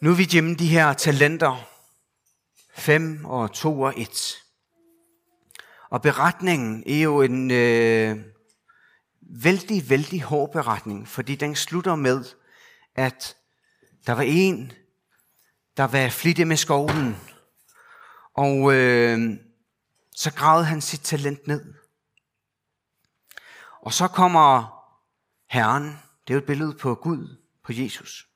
Nu 0.00 0.10
er 0.10 0.14
vi 0.14 0.24
hjemme 0.24 0.54
de 0.54 0.66
her 0.66 0.92
talenter. 0.92 1.71
5 2.74 3.24
og 3.24 3.52
2 3.52 3.80
og 3.80 4.00
1. 4.00 4.42
Og 5.90 6.02
beretningen 6.02 6.84
er 6.86 7.00
jo 7.00 7.22
en 7.22 7.50
øh, 7.50 8.18
vældig, 9.20 9.90
vældig 9.90 10.22
hård 10.22 10.52
beretning, 10.52 11.08
fordi 11.08 11.34
den 11.34 11.56
slutter 11.56 11.94
med, 11.94 12.24
at 12.94 13.36
Der 14.06 14.12
var 14.12 14.22
en, 14.22 14.72
der 15.76 15.84
var 15.84 16.08
flittig 16.08 16.46
med 16.46 16.56
skovlen, 16.56 17.16
og 18.34 18.74
øh, 18.74 19.38
så 20.16 20.32
gravede 20.32 20.64
han 20.64 20.80
sit 20.80 21.00
talent 21.00 21.46
ned. 21.46 21.74
Og 23.80 23.92
så 23.92 24.08
kommer 24.08 24.78
Herren, 25.48 25.84
det 26.26 26.30
er 26.30 26.34
jo 26.34 26.38
et 26.38 26.46
billede 26.46 26.74
på 26.74 26.94
Gud, 26.94 27.36
på 27.64 27.72
Jesus, 27.72 28.28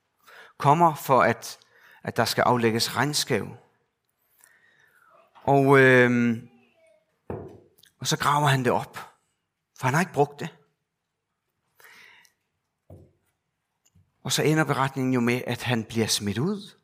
kommer 0.58 0.94
for 0.94 1.22
at, 1.22 1.58
at 2.02 2.16
der 2.16 2.24
skal 2.24 2.42
aflægges 2.42 2.96
regnskab. 2.96 3.46
Og, 5.46 5.78
øh, 5.78 6.36
og 7.98 8.06
så 8.06 8.18
graver 8.18 8.46
han 8.46 8.64
det 8.64 8.72
op, 8.72 8.96
for 9.78 9.86
han 9.86 9.94
har 9.94 10.00
ikke 10.00 10.12
brugt 10.12 10.40
det. 10.40 10.48
Og 14.24 14.32
så 14.32 14.42
ender 14.42 14.64
beretningen 14.64 15.14
jo 15.14 15.20
med, 15.20 15.42
at 15.46 15.62
han 15.62 15.84
bliver 15.84 16.06
smidt 16.06 16.38
ud. 16.38 16.76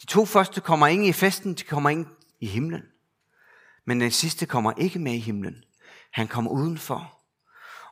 De 0.00 0.06
to 0.06 0.24
første 0.24 0.60
kommer 0.60 0.86
ikke 0.86 1.08
i 1.08 1.12
festen, 1.12 1.54
de 1.54 1.62
kommer 1.62 1.90
ikke 1.90 2.04
i 2.40 2.46
himlen. 2.46 2.82
Men 3.84 4.00
den 4.00 4.10
sidste 4.10 4.46
kommer 4.46 4.72
ikke 4.72 4.98
med 4.98 5.12
i 5.12 5.18
himlen. 5.18 5.64
Han 6.12 6.28
kommer 6.28 6.50
udenfor. 6.50 7.22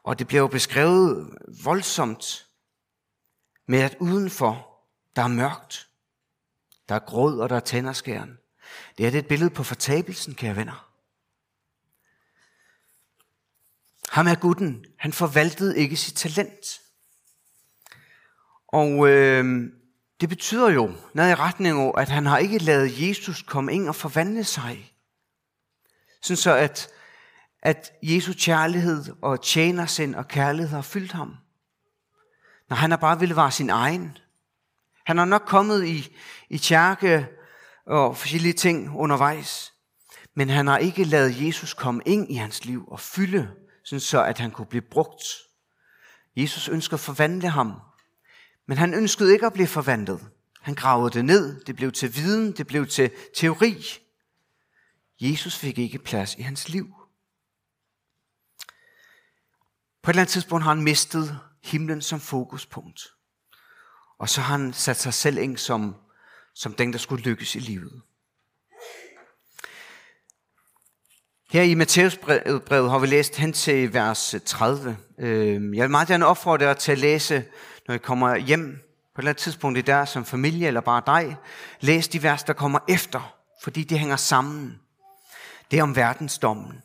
Og 0.02 0.18
det 0.18 0.26
bliver 0.26 0.40
jo 0.40 0.48
beskrevet 0.48 1.38
voldsomt 1.64 2.46
med, 3.66 3.78
at 3.78 3.96
udenfor, 4.00 4.84
der 5.16 5.22
er 5.22 5.28
mørkt. 5.28 5.88
Der 6.88 6.94
er 6.94 6.98
gråd, 7.06 7.38
og 7.38 7.48
der 7.48 7.56
er 7.56 7.60
tænderskæren. 7.60 8.39
Det 8.98 9.06
er 9.06 9.11
det 9.11 9.18
et 9.18 9.26
billede 9.26 9.50
på 9.50 9.64
fortabelsen, 9.64 10.35
kære 10.35 10.56
venner. 10.56 10.90
Ham 14.09 14.26
er 14.26 14.35
gutten. 14.35 14.85
Han 14.98 15.12
forvaltede 15.12 15.78
ikke 15.78 15.96
sit 15.96 16.14
talent. 16.14 16.80
Og 18.68 19.09
øh, 19.09 19.72
det 20.20 20.28
betyder 20.28 20.70
jo, 20.70 20.92
noget 21.14 21.30
i 21.30 21.35
retning 21.35 21.80
af, 21.80 21.92
at 21.96 22.09
han 22.09 22.26
har 22.26 22.38
ikke 22.38 22.59
lavet 22.59 23.09
Jesus 23.09 23.42
komme 23.42 23.72
ind 23.72 23.88
og 23.88 23.94
forvandle 23.94 24.44
sig. 24.44 24.92
Sådan 26.22 26.37
så, 26.37 26.56
at, 26.56 26.88
at 27.62 27.92
Jesu 28.02 28.33
kærlighed 28.38 29.04
og 29.22 29.42
tjenersind 29.42 30.14
og 30.14 30.28
kærlighed 30.28 30.70
har 30.70 30.83
fyldt 30.83 31.12
ham. 31.12 31.37
Når 32.68 32.76
han 32.76 32.90
har 32.90 32.98
bare 32.98 33.18
ville 33.18 33.37
være 33.37 33.50
sin 33.50 33.70
egen. 33.70 34.18
Han 35.04 35.18
har 35.18 35.24
nok 35.24 35.42
kommet 35.46 35.85
i, 35.85 36.16
i 36.48 36.56
kirke 36.56 37.28
og 37.90 38.16
forskellige 38.16 38.53
ting 38.53 38.96
undervejs. 38.96 39.72
Men 40.35 40.48
han 40.48 40.66
har 40.66 40.79
ikke 40.79 41.05
lavet 41.05 41.46
Jesus 41.46 41.74
komme 41.74 42.03
ind 42.07 42.31
i 42.31 42.35
hans 42.35 42.64
liv 42.64 42.85
og 42.88 43.00
fylde, 43.00 43.50
sådan 43.85 44.00
så 44.00 44.24
at 44.24 44.38
han 44.38 44.50
kunne 44.50 44.66
blive 44.66 44.83
brugt. 44.90 45.24
Jesus 46.37 46.68
ønsker 46.68 46.94
at 46.94 47.00
forvandle 47.00 47.48
ham 47.48 47.72
men 48.70 48.79
han 48.79 48.94
ønskede 48.94 49.33
ikke 49.33 49.46
at 49.46 49.53
blive 49.53 49.66
forvandlet. 49.66 50.29
Han 50.61 50.74
gravede 50.74 51.11
det 51.11 51.24
ned, 51.24 51.64
det 51.64 51.76
blev 51.76 51.92
til 51.92 52.14
viden, 52.14 52.53
det 52.53 52.66
blev 52.66 52.87
til 52.87 53.11
teori. 53.37 53.85
Jesus 55.20 55.57
fik 55.57 55.79
ikke 55.79 55.98
plads 55.98 56.35
i 56.35 56.42
hans 56.42 56.68
liv. 56.68 56.87
På 60.03 60.11
et 60.11 60.12
eller 60.12 60.22
andet 60.22 60.33
tidspunkt 60.33 60.64
har 60.64 60.74
han 60.74 60.83
mistet 60.83 61.40
himlen 61.62 62.03
som 62.03 62.20
fokuspunkt. 62.20 63.00
Og 64.18 64.29
så 64.29 64.40
har 64.40 64.57
han 64.57 64.72
sat 64.72 64.96
sig 64.96 65.14
selv 65.14 65.38
ind 65.38 65.57
som, 65.57 65.96
som 66.60 66.74
den, 66.74 66.92
der 66.92 66.98
skulle 66.98 67.22
lykkes 67.22 67.54
i 67.54 67.58
livet. 67.58 68.02
Her 71.50 71.62
i 71.62 71.74
Matthæusbrevet 71.74 72.90
har 72.90 72.98
vi 72.98 73.06
læst 73.06 73.36
hen 73.36 73.52
til 73.52 73.94
vers 73.94 74.34
30. 74.44 74.96
Øhm, 75.18 75.74
jeg 75.74 75.82
vil 75.82 75.90
meget 75.90 76.08
gerne 76.08 76.26
opfordre 76.26 76.66
dig 76.66 76.76
til 76.76 76.92
at 76.92 76.98
læse 76.98 77.44
når 77.88 77.94
I 77.94 77.98
kommer 77.98 78.36
hjem 78.36 78.78
på 79.14 79.20
et 79.20 79.22
eller 79.22 79.30
andet 79.30 79.42
tidspunkt 79.42 79.78
i 79.78 79.82
der 79.82 80.04
som 80.04 80.24
familie 80.24 80.66
eller 80.66 80.80
bare 80.80 81.02
dig, 81.06 81.36
læs 81.80 82.08
de 82.08 82.22
vers, 82.22 82.42
der 82.42 82.52
kommer 82.52 82.78
efter, 82.88 83.36
fordi 83.62 83.84
de 83.84 83.98
hænger 83.98 84.16
sammen. 84.16 84.80
Det 85.70 85.78
er 85.78 85.82
om 85.82 85.96
verdensdommen. 85.96 86.82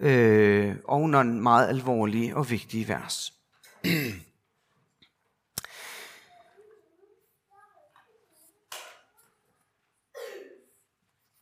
Øh, 0.00 0.76
og 0.84 1.10
nogle 1.10 1.42
meget 1.42 1.68
alvorlige 1.68 2.36
og 2.36 2.50
vigtige 2.50 2.88
vers. 2.88 3.32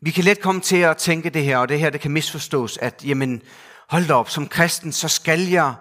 Vi 0.07 0.11
kan 0.11 0.25
let 0.25 0.41
komme 0.41 0.61
til 0.61 0.77
at 0.77 0.97
tænke 0.97 1.31
det 1.31 1.45
her, 1.45 1.59
og 1.59 1.69
det 1.69 1.81
her 1.81 1.91
det 1.91 2.01
kan 2.01 2.11
misforstås, 2.11 2.79
at 2.79 3.05
jamen, 3.05 3.43
hold 3.89 4.07
da 4.07 4.15
op, 4.15 4.31
som 4.31 4.49
kristen, 4.49 4.93
så 4.93 5.09
skal 5.09 5.41
jeg 5.41 5.75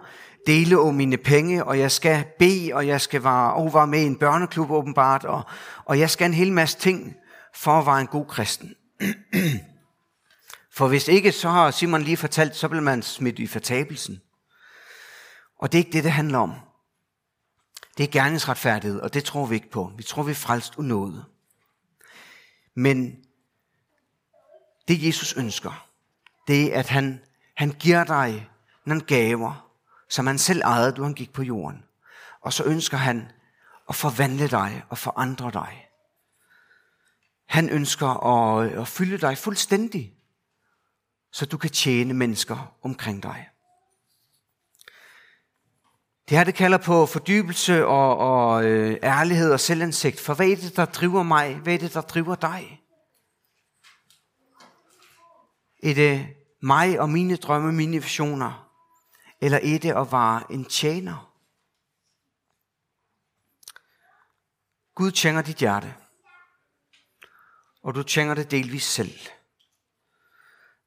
dele 0.47 0.79
om 0.79 0.95
mine 0.95 1.17
penge, 1.17 1.63
og 1.63 1.79
jeg 1.79 1.91
skal 1.91 2.25
bede, 2.39 2.73
og 2.73 2.87
jeg 2.87 3.01
skal 3.01 3.23
være, 3.23 3.53
og 3.53 3.73
være 3.73 3.87
med 3.87 4.01
i 4.01 4.05
en 4.05 4.15
børneklub 4.15 4.71
åbenbart, 4.71 5.25
og, 5.25 5.43
og 5.85 5.99
jeg 5.99 6.09
skal 6.09 6.25
en 6.25 6.33
hel 6.33 6.51
masse 6.51 6.77
ting 6.77 7.15
for 7.55 7.71
at 7.71 7.85
være 7.85 8.01
en 8.01 8.07
god 8.07 8.25
kristen. 8.25 8.75
For 10.75 10.87
hvis 10.87 11.07
ikke, 11.07 11.31
så 11.31 11.49
har 11.49 11.71
Simon 11.71 12.01
lige 12.01 12.17
fortalt, 12.17 12.55
så 12.55 12.67
bliver 12.67 12.83
man 12.83 13.01
smidt 13.01 13.39
i 13.39 13.47
fortabelsen. 13.47 14.21
Og 15.59 15.71
det 15.71 15.77
er 15.77 15.83
ikke 15.83 15.93
det, 15.93 16.03
det 16.03 16.11
handler 16.11 16.39
om. 16.39 16.53
Det 17.97 18.03
er 18.03 18.11
gerningsretfærdighed, 18.11 18.99
og 18.99 19.13
det 19.13 19.23
tror 19.23 19.45
vi 19.45 19.55
ikke 19.55 19.71
på. 19.71 19.91
Vi 19.97 20.03
tror, 20.03 20.23
vi 20.23 20.31
er 20.31 20.35
frelst 20.35 20.75
unåde. 20.77 21.25
Men 22.75 23.24
det 24.87 25.07
Jesus 25.07 25.37
ønsker, 25.37 25.87
det 26.47 26.75
er, 26.75 26.79
at 26.79 26.87
han, 26.87 27.21
han 27.55 27.71
giver 27.71 28.03
dig 28.03 28.49
nogle 28.85 29.01
gaver, 29.01 29.71
som 30.09 30.27
han 30.27 30.37
selv 30.37 30.61
ejede, 30.61 30.91
du 30.91 31.03
han 31.03 31.13
gik 31.13 31.33
på 31.33 31.43
jorden. 31.43 31.83
Og 32.41 32.53
så 32.53 32.63
ønsker 32.63 32.97
han 32.97 33.31
at 33.89 33.95
forvandle 33.95 34.47
dig 34.47 34.83
og 34.89 34.97
forandre 34.97 35.51
dig. 35.51 35.87
Han 37.45 37.69
ønsker 37.69 38.07
at, 38.07 38.71
at 38.71 38.87
fylde 38.87 39.17
dig 39.17 39.37
fuldstændig, 39.37 40.13
så 41.31 41.45
du 41.45 41.57
kan 41.57 41.69
tjene 41.69 42.13
mennesker 42.13 42.75
omkring 42.81 43.23
dig. 43.23 43.49
Det 46.29 46.37
her 46.37 46.43
det 46.43 46.55
kalder 46.55 46.77
på 46.77 47.05
fordybelse 47.05 47.85
og, 47.85 48.17
og 48.17 48.65
øh, 48.65 48.97
ærlighed 49.03 49.51
og 49.51 49.59
selvindsigt. 49.59 50.19
For 50.19 50.33
hvad 50.33 50.49
er 50.49 50.55
det, 50.55 50.75
der 50.75 50.85
driver 50.85 51.23
mig? 51.23 51.55
Hvad 51.55 51.73
er 51.73 51.77
det, 51.77 51.93
der 51.93 52.01
driver 52.01 52.35
dig? 52.35 52.81
Et 55.85 55.95
det 55.95 56.35
mig 56.61 56.99
og 56.99 57.09
mine 57.09 57.35
drømme, 57.35 57.71
mine 57.71 58.01
visioner? 58.01 58.71
Eller 59.41 59.59
et 59.63 59.83
det 59.83 59.91
at 59.91 60.11
være 60.11 60.51
en 60.51 60.65
tjener? 60.65 61.31
Gud 64.95 65.11
tjener 65.11 65.41
dit 65.41 65.57
hjerte. 65.57 65.95
Og 67.83 67.95
du 67.95 68.03
tjener 68.03 68.33
det 68.33 68.51
delvis 68.51 68.83
selv. 68.83 69.19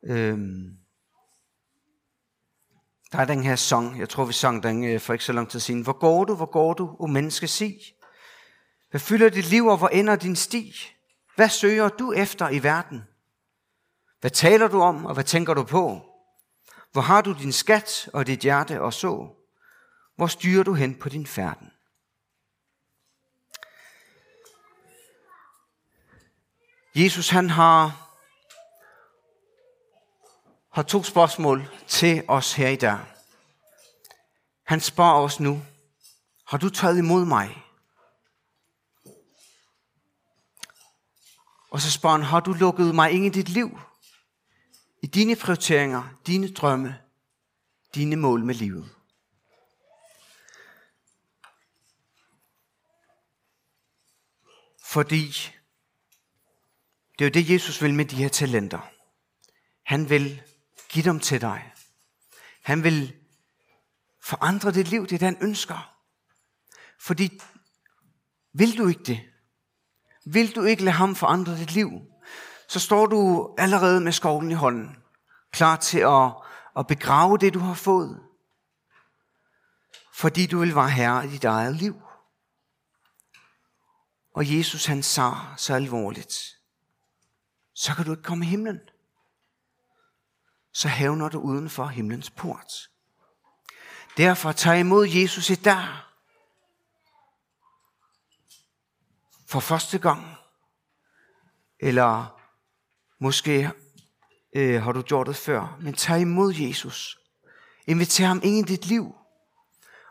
Øhm. 0.05 0.79
Der 3.13 3.19
er 3.19 3.25
den 3.25 3.43
her 3.43 3.57
sang, 3.57 3.99
jeg 3.99 4.09
tror 4.09 4.25
vi 4.25 4.33
sang 4.33 4.63
den 4.63 4.85
øh, 4.85 5.01
for 5.01 5.13
ikke 5.13 5.25
så 5.25 5.33
lang 5.33 5.51
tid 5.51 5.61
siden. 5.61 5.83
Hvor 5.83 5.99
går 5.99 6.25
du, 6.25 6.35
hvor 6.35 6.51
går 6.53 6.75
du, 6.75 6.97
o 6.99 7.07
menneske 7.07 7.49
sig? 7.49 7.79
Hvad 8.91 9.01
fylder 9.01 9.29
dit 9.29 9.51
liv, 9.51 9.67
og 9.67 9.79
hvor 9.79 9.89
ender 9.89 10.17
din 10.17 10.37
sti? 10.37 10.73
Hvad 11.35 11.49
søger 11.49 11.89
du 11.89 12.13
efter 12.13 12.49
i 12.49 12.63
verden? 12.63 13.05
Hvad 14.21 14.31
taler 14.31 14.69
du 14.69 14.81
om, 14.81 15.07
og 15.07 15.15
hvad 15.15 15.25
tænker 15.25 15.55
du 15.55 15.65
på? 15.65 16.01
Hvor 16.93 17.03
har 17.03 17.21
du 17.21 17.33
din 17.33 17.53
skat 17.53 18.09
og 18.13 18.27
dit 18.27 18.41
hjerte 18.41 18.81
og 18.81 18.93
så? 18.93 19.29
Hvor 20.17 20.27
styrer 20.27 20.65
du 20.65 20.75
hen 20.75 20.95
på 20.95 21.09
din 21.09 21.27
færden? 21.27 21.71
Jesus 26.95 27.29
han 27.29 27.51
har, 27.51 28.11
har 30.73 30.83
to 30.83 31.03
spørgsmål 31.03 31.69
til 31.87 32.25
os 32.29 32.53
her 32.53 32.69
i 32.69 32.77
dag. 32.77 32.99
Han 34.65 34.81
spørger 34.81 35.15
os 35.15 35.41
nu, 35.41 35.63
har 36.47 36.59
du 36.59 36.69
taget 36.71 36.99
imod 36.99 37.25
mig? 37.25 37.65
Og 41.71 41.81
så 41.81 41.91
spørger 41.91 42.17
han, 42.17 42.27
har 42.27 42.41
du 42.41 42.53
lukket 42.53 42.95
mig 42.95 43.11
ind 43.11 43.25
i 43.25 43.29
dit 43.29 43.49
liv? 43.49 43.79
I 45.03 45.07
dine 45.07 45.37
prioriteringer, 45.37 46.19
dine 46.27 46.53
drømme, 46.55 46.99
dine 47.95 48.17
mål 48.17 48.45
med 48.45 48.55
livet. 48.55 48.95
Fordi 54.85 55.27
det 57.19 57.25
er 57.25 57.29
jo 57.29 57.31
det, 57.31 57.51
Jesus 57.51 57.83
vil 57.83 57.95
med 57.95 58.05
de 58.05 58.17
her 58.17 58.29
talenter. 58.29 58.91
Han 59.83 60.11
vil 60.11 60.43
give 60.89 61.05
dem 61.05 61.21
til 61.21 61.41
dig. 61.41 61.73
Han 62.63 62.85
vil 62.85 63.17
forandre 64.25 64.73
dit 64.73 64.89
liv, 64.89 65.03
det 65.03 65.13
er 65.13 65.19
det, 65.19 65.27
han 65.27 65.43
ønsker. 65.43 65.95
Fordi 67.01 67.41
vil 68.53 68.79
du 68.79 68.89
ikke 68.89 69.03
det? 69.03 69.21
Vil 70.25 70.55
du 70.55 70.63
ikke 70.63 70.85
lade 70.85 70.97
ham 70.97 71.17
forandre 71.17 71.57
dit 71.57 71.75
liv? 71.75 71.91
Så 72.69 72.81
står 72.81 73.07
du 73.07 73.51
allerede 73.59 74.01
med 74.01 74.13
skovlen 74.13 74.51
i 74.51 74.55
hånden, 74.55 74.97
klar 75.53 75.77
til 75.77 75.99
at, 75.99 76.33
at 76.79 76.87
begrave 76.87 77.39
det, 77.39 77.55
du 77.55 77.59
har 77.59 77.75
fået, 77.75 78.21
fordi 80.13 80.47
du 80.47 80.59
vil 80.59 80.75
være 80.75 80.91
herre 80.91 81.27
i 81.27 81.29
dit 81.29 81.45
eget 81.45 81.77
liv. 81.77 82.03
og 84.35 84.57
Jesus 84.57 84.87
han 84.87 85.03
sagde 85.03 85.37
så 85.57 85.75
alvorligt, 85.75 86.59
så 87.75 87.95
kan 87.95 88.05
du 88.05 88.11
ikke 88.11 88.23
komme 88.23 88.45
i 88.45 88.49
himlen. 88.49 88.81
Så 90.73 90.89
havner 90.89 91.29
du 91.29 91.41
uden 91.41 91.71
for 91.71 91.87
himlens 91.87 92.31
port. 92.31 92.91
Derfor 94.17 94.53
tag 94.53 94.81
imod 94.81 95.07
Jesus 95.07 95.51
i 95.51 95.55
dag. 95.55 95.87
For 99.47 99.61
første 99.61 99.99
gang. 99.99 100.37
Eller 101.81 102.38
måske 103.19 103.71
øh, 104.53 104.83
har 104.83 104.93
du 104.93 105.03
gjort 105.03 105.27
det 105.27 105.37
før. 105.37 105.79
Men 105.81 105.95
tag 105.95 106.21
imod 106.21 106.55
Jesus. 106.55 107.19
Inviter 107.87 108.27
ham 108.27 108.41
ind 108.45 108.69
i 108.69 108.73
dit 108.73 108.87
liv. 108.87 109.15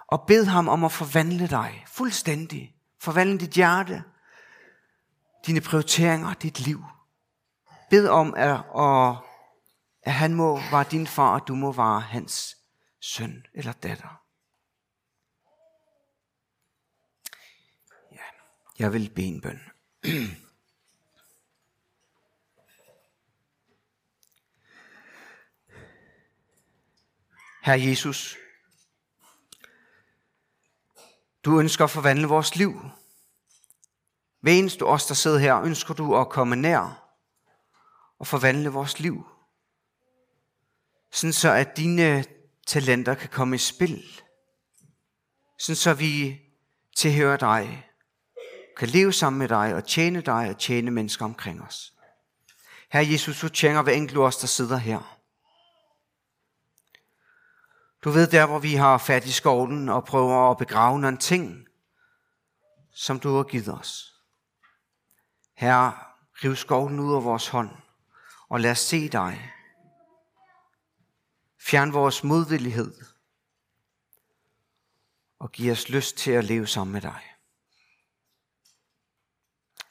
Og 0.07 0.23
bed 0.27 0.45
ham 0.45 0.67
om 0.67 0.83
at 0.83 0.91
forvandle 0.91 1.47
dig 1.47 1.85
fuldstændig. 1.87 2.75
Forvandle 2.99 3.39
dit 3.39 3.49
hjerte. 3.49 4.03
Dine 5.45 5.61
prioriteringer, 5.61 6.33
dit 6.33 6.59
liv. 6.59 6.83
Bed 7.89 8.07
om, 8.07 8.33
at, 8.37 8.63
at, 8.77 9.15
at 10.03 10.13
han 10.13 10.33
må 10.33 10.59
være 10.71 10.85
din 10.91 11.07
far, 11.07 11.39
og 11.39 11.47
du 11.47 11.55
må 11.55 11.71
være 11.71 12.01
hans 12.01 12.57
søn 13.01 13.45
eller 13.53 13.71
datter. 13.71 14.21
Ja, 18.11 18.23
jeg 18.79 18.93
vil 18.93 19.11
bede 19.15 19.27
en 19.27 19.41
bøn. 19.41 19.59
Herre 27.67 27.81
Jesus, 27.81 28.37
du 31.45 31.59
ønsker 31.59 31.83
at 31.83 31.89
forvandle 31.89 32.27
vores 32.27 32.55
liv. 32.55 32.81
Hver 34.41 34.51
eneste 34.51 34.85
os, 34.85 35.05
der 35.05 35.13
sidder 35.13 35.37
her, 35.37 35.61
ønsker 35.61 35.93
du 35.93 36.17
at 36.17 36.29
komme 36.29 36.55
nær 36.55 37.13
og 38.19 38.27
forvandle 38.27 38.69
vores 38.69 38.99
liv. 38.99 39.27
Sådan 41.11 41.33
så, 41.33 41.51
at 41.51 41.77
dine 41.77 42.25
talenter 42.67 43.15
kan 43.15 43.29
komme 43.29 43.55
i 43.55 43.59
spil. 43.59 44.21
Sådan 45.59 45.75
så 45.75 45.93
vi 45.93 46.41
tilhører 46.97 47.37
dig, 47.37 47.89
kan 48.77 48.87
leve 48.87 49.13
sammen 49.13 49.39
med 49.39 49.47
dig 49.47 49.75
og 49.75 49.87
tjene 49.87 50.21
dig 50.21 50.49
og 50.49 50.59
tjene 50.59 50.91
mennesker 50.91 51.25
omkring 51.25 51.61
os. 51.61 51.93
Herre 52.91 53.11
Jesus, 53.11 53.39
du 53.39 53.49
tjener 53.49 53.81
hver 53.81 53.93
enkelt 53.93 54.17
os, 54.17 54.37
der 54.37 54.47
sidder 54.47 54.77
her. 54.77 55.16
Du 58.03 58.09
ved 58.09 58.27
der, 58.27 58.45
hvor 58.45 58.59
vi 58.59 58.73
har 58.73 58.97
fat 58.97 59.25
i 59.25 59.31
skovlen 59.31 59.89
og 59.89 60.05
prøver 60.05 60.51
at 60.51 60.57
begrave 60.57 60.99
nogle 60.99 61.17
ting, 61.17 61.67
som 62.91 63.19
du 63.19 63.35
har 63.35 63.43
givet 63.43 63.73
os. 63.73 64.13
Herre, 65.53 65.93
riv 66.43 66.55
skovlen 66.55 66.99
ud 66.99 67.15
af 67.15 67.23
vores 67.23 67.47
hånd, 67.47 67.69
og 68.49 68.59
lad 68.59 68.71
os 68.71 68.79
se 68.79 69.09
dig. 69.09 69.53
Fjern 71.59 71.93
vores 71.93 72.23
modvillighed, 72.23 72.95
og 75.39 75.51
giv 75.51 75.71
os 75.71 75.89
lyst 75.89 76.17
til 76.17 76.31
at 76.31 76.43
leve 76.43 76.67
sammen 76.67 76.93
med 76.93 77.01
dig. 77.01 77.21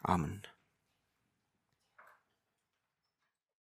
Amen. 0.04 0.46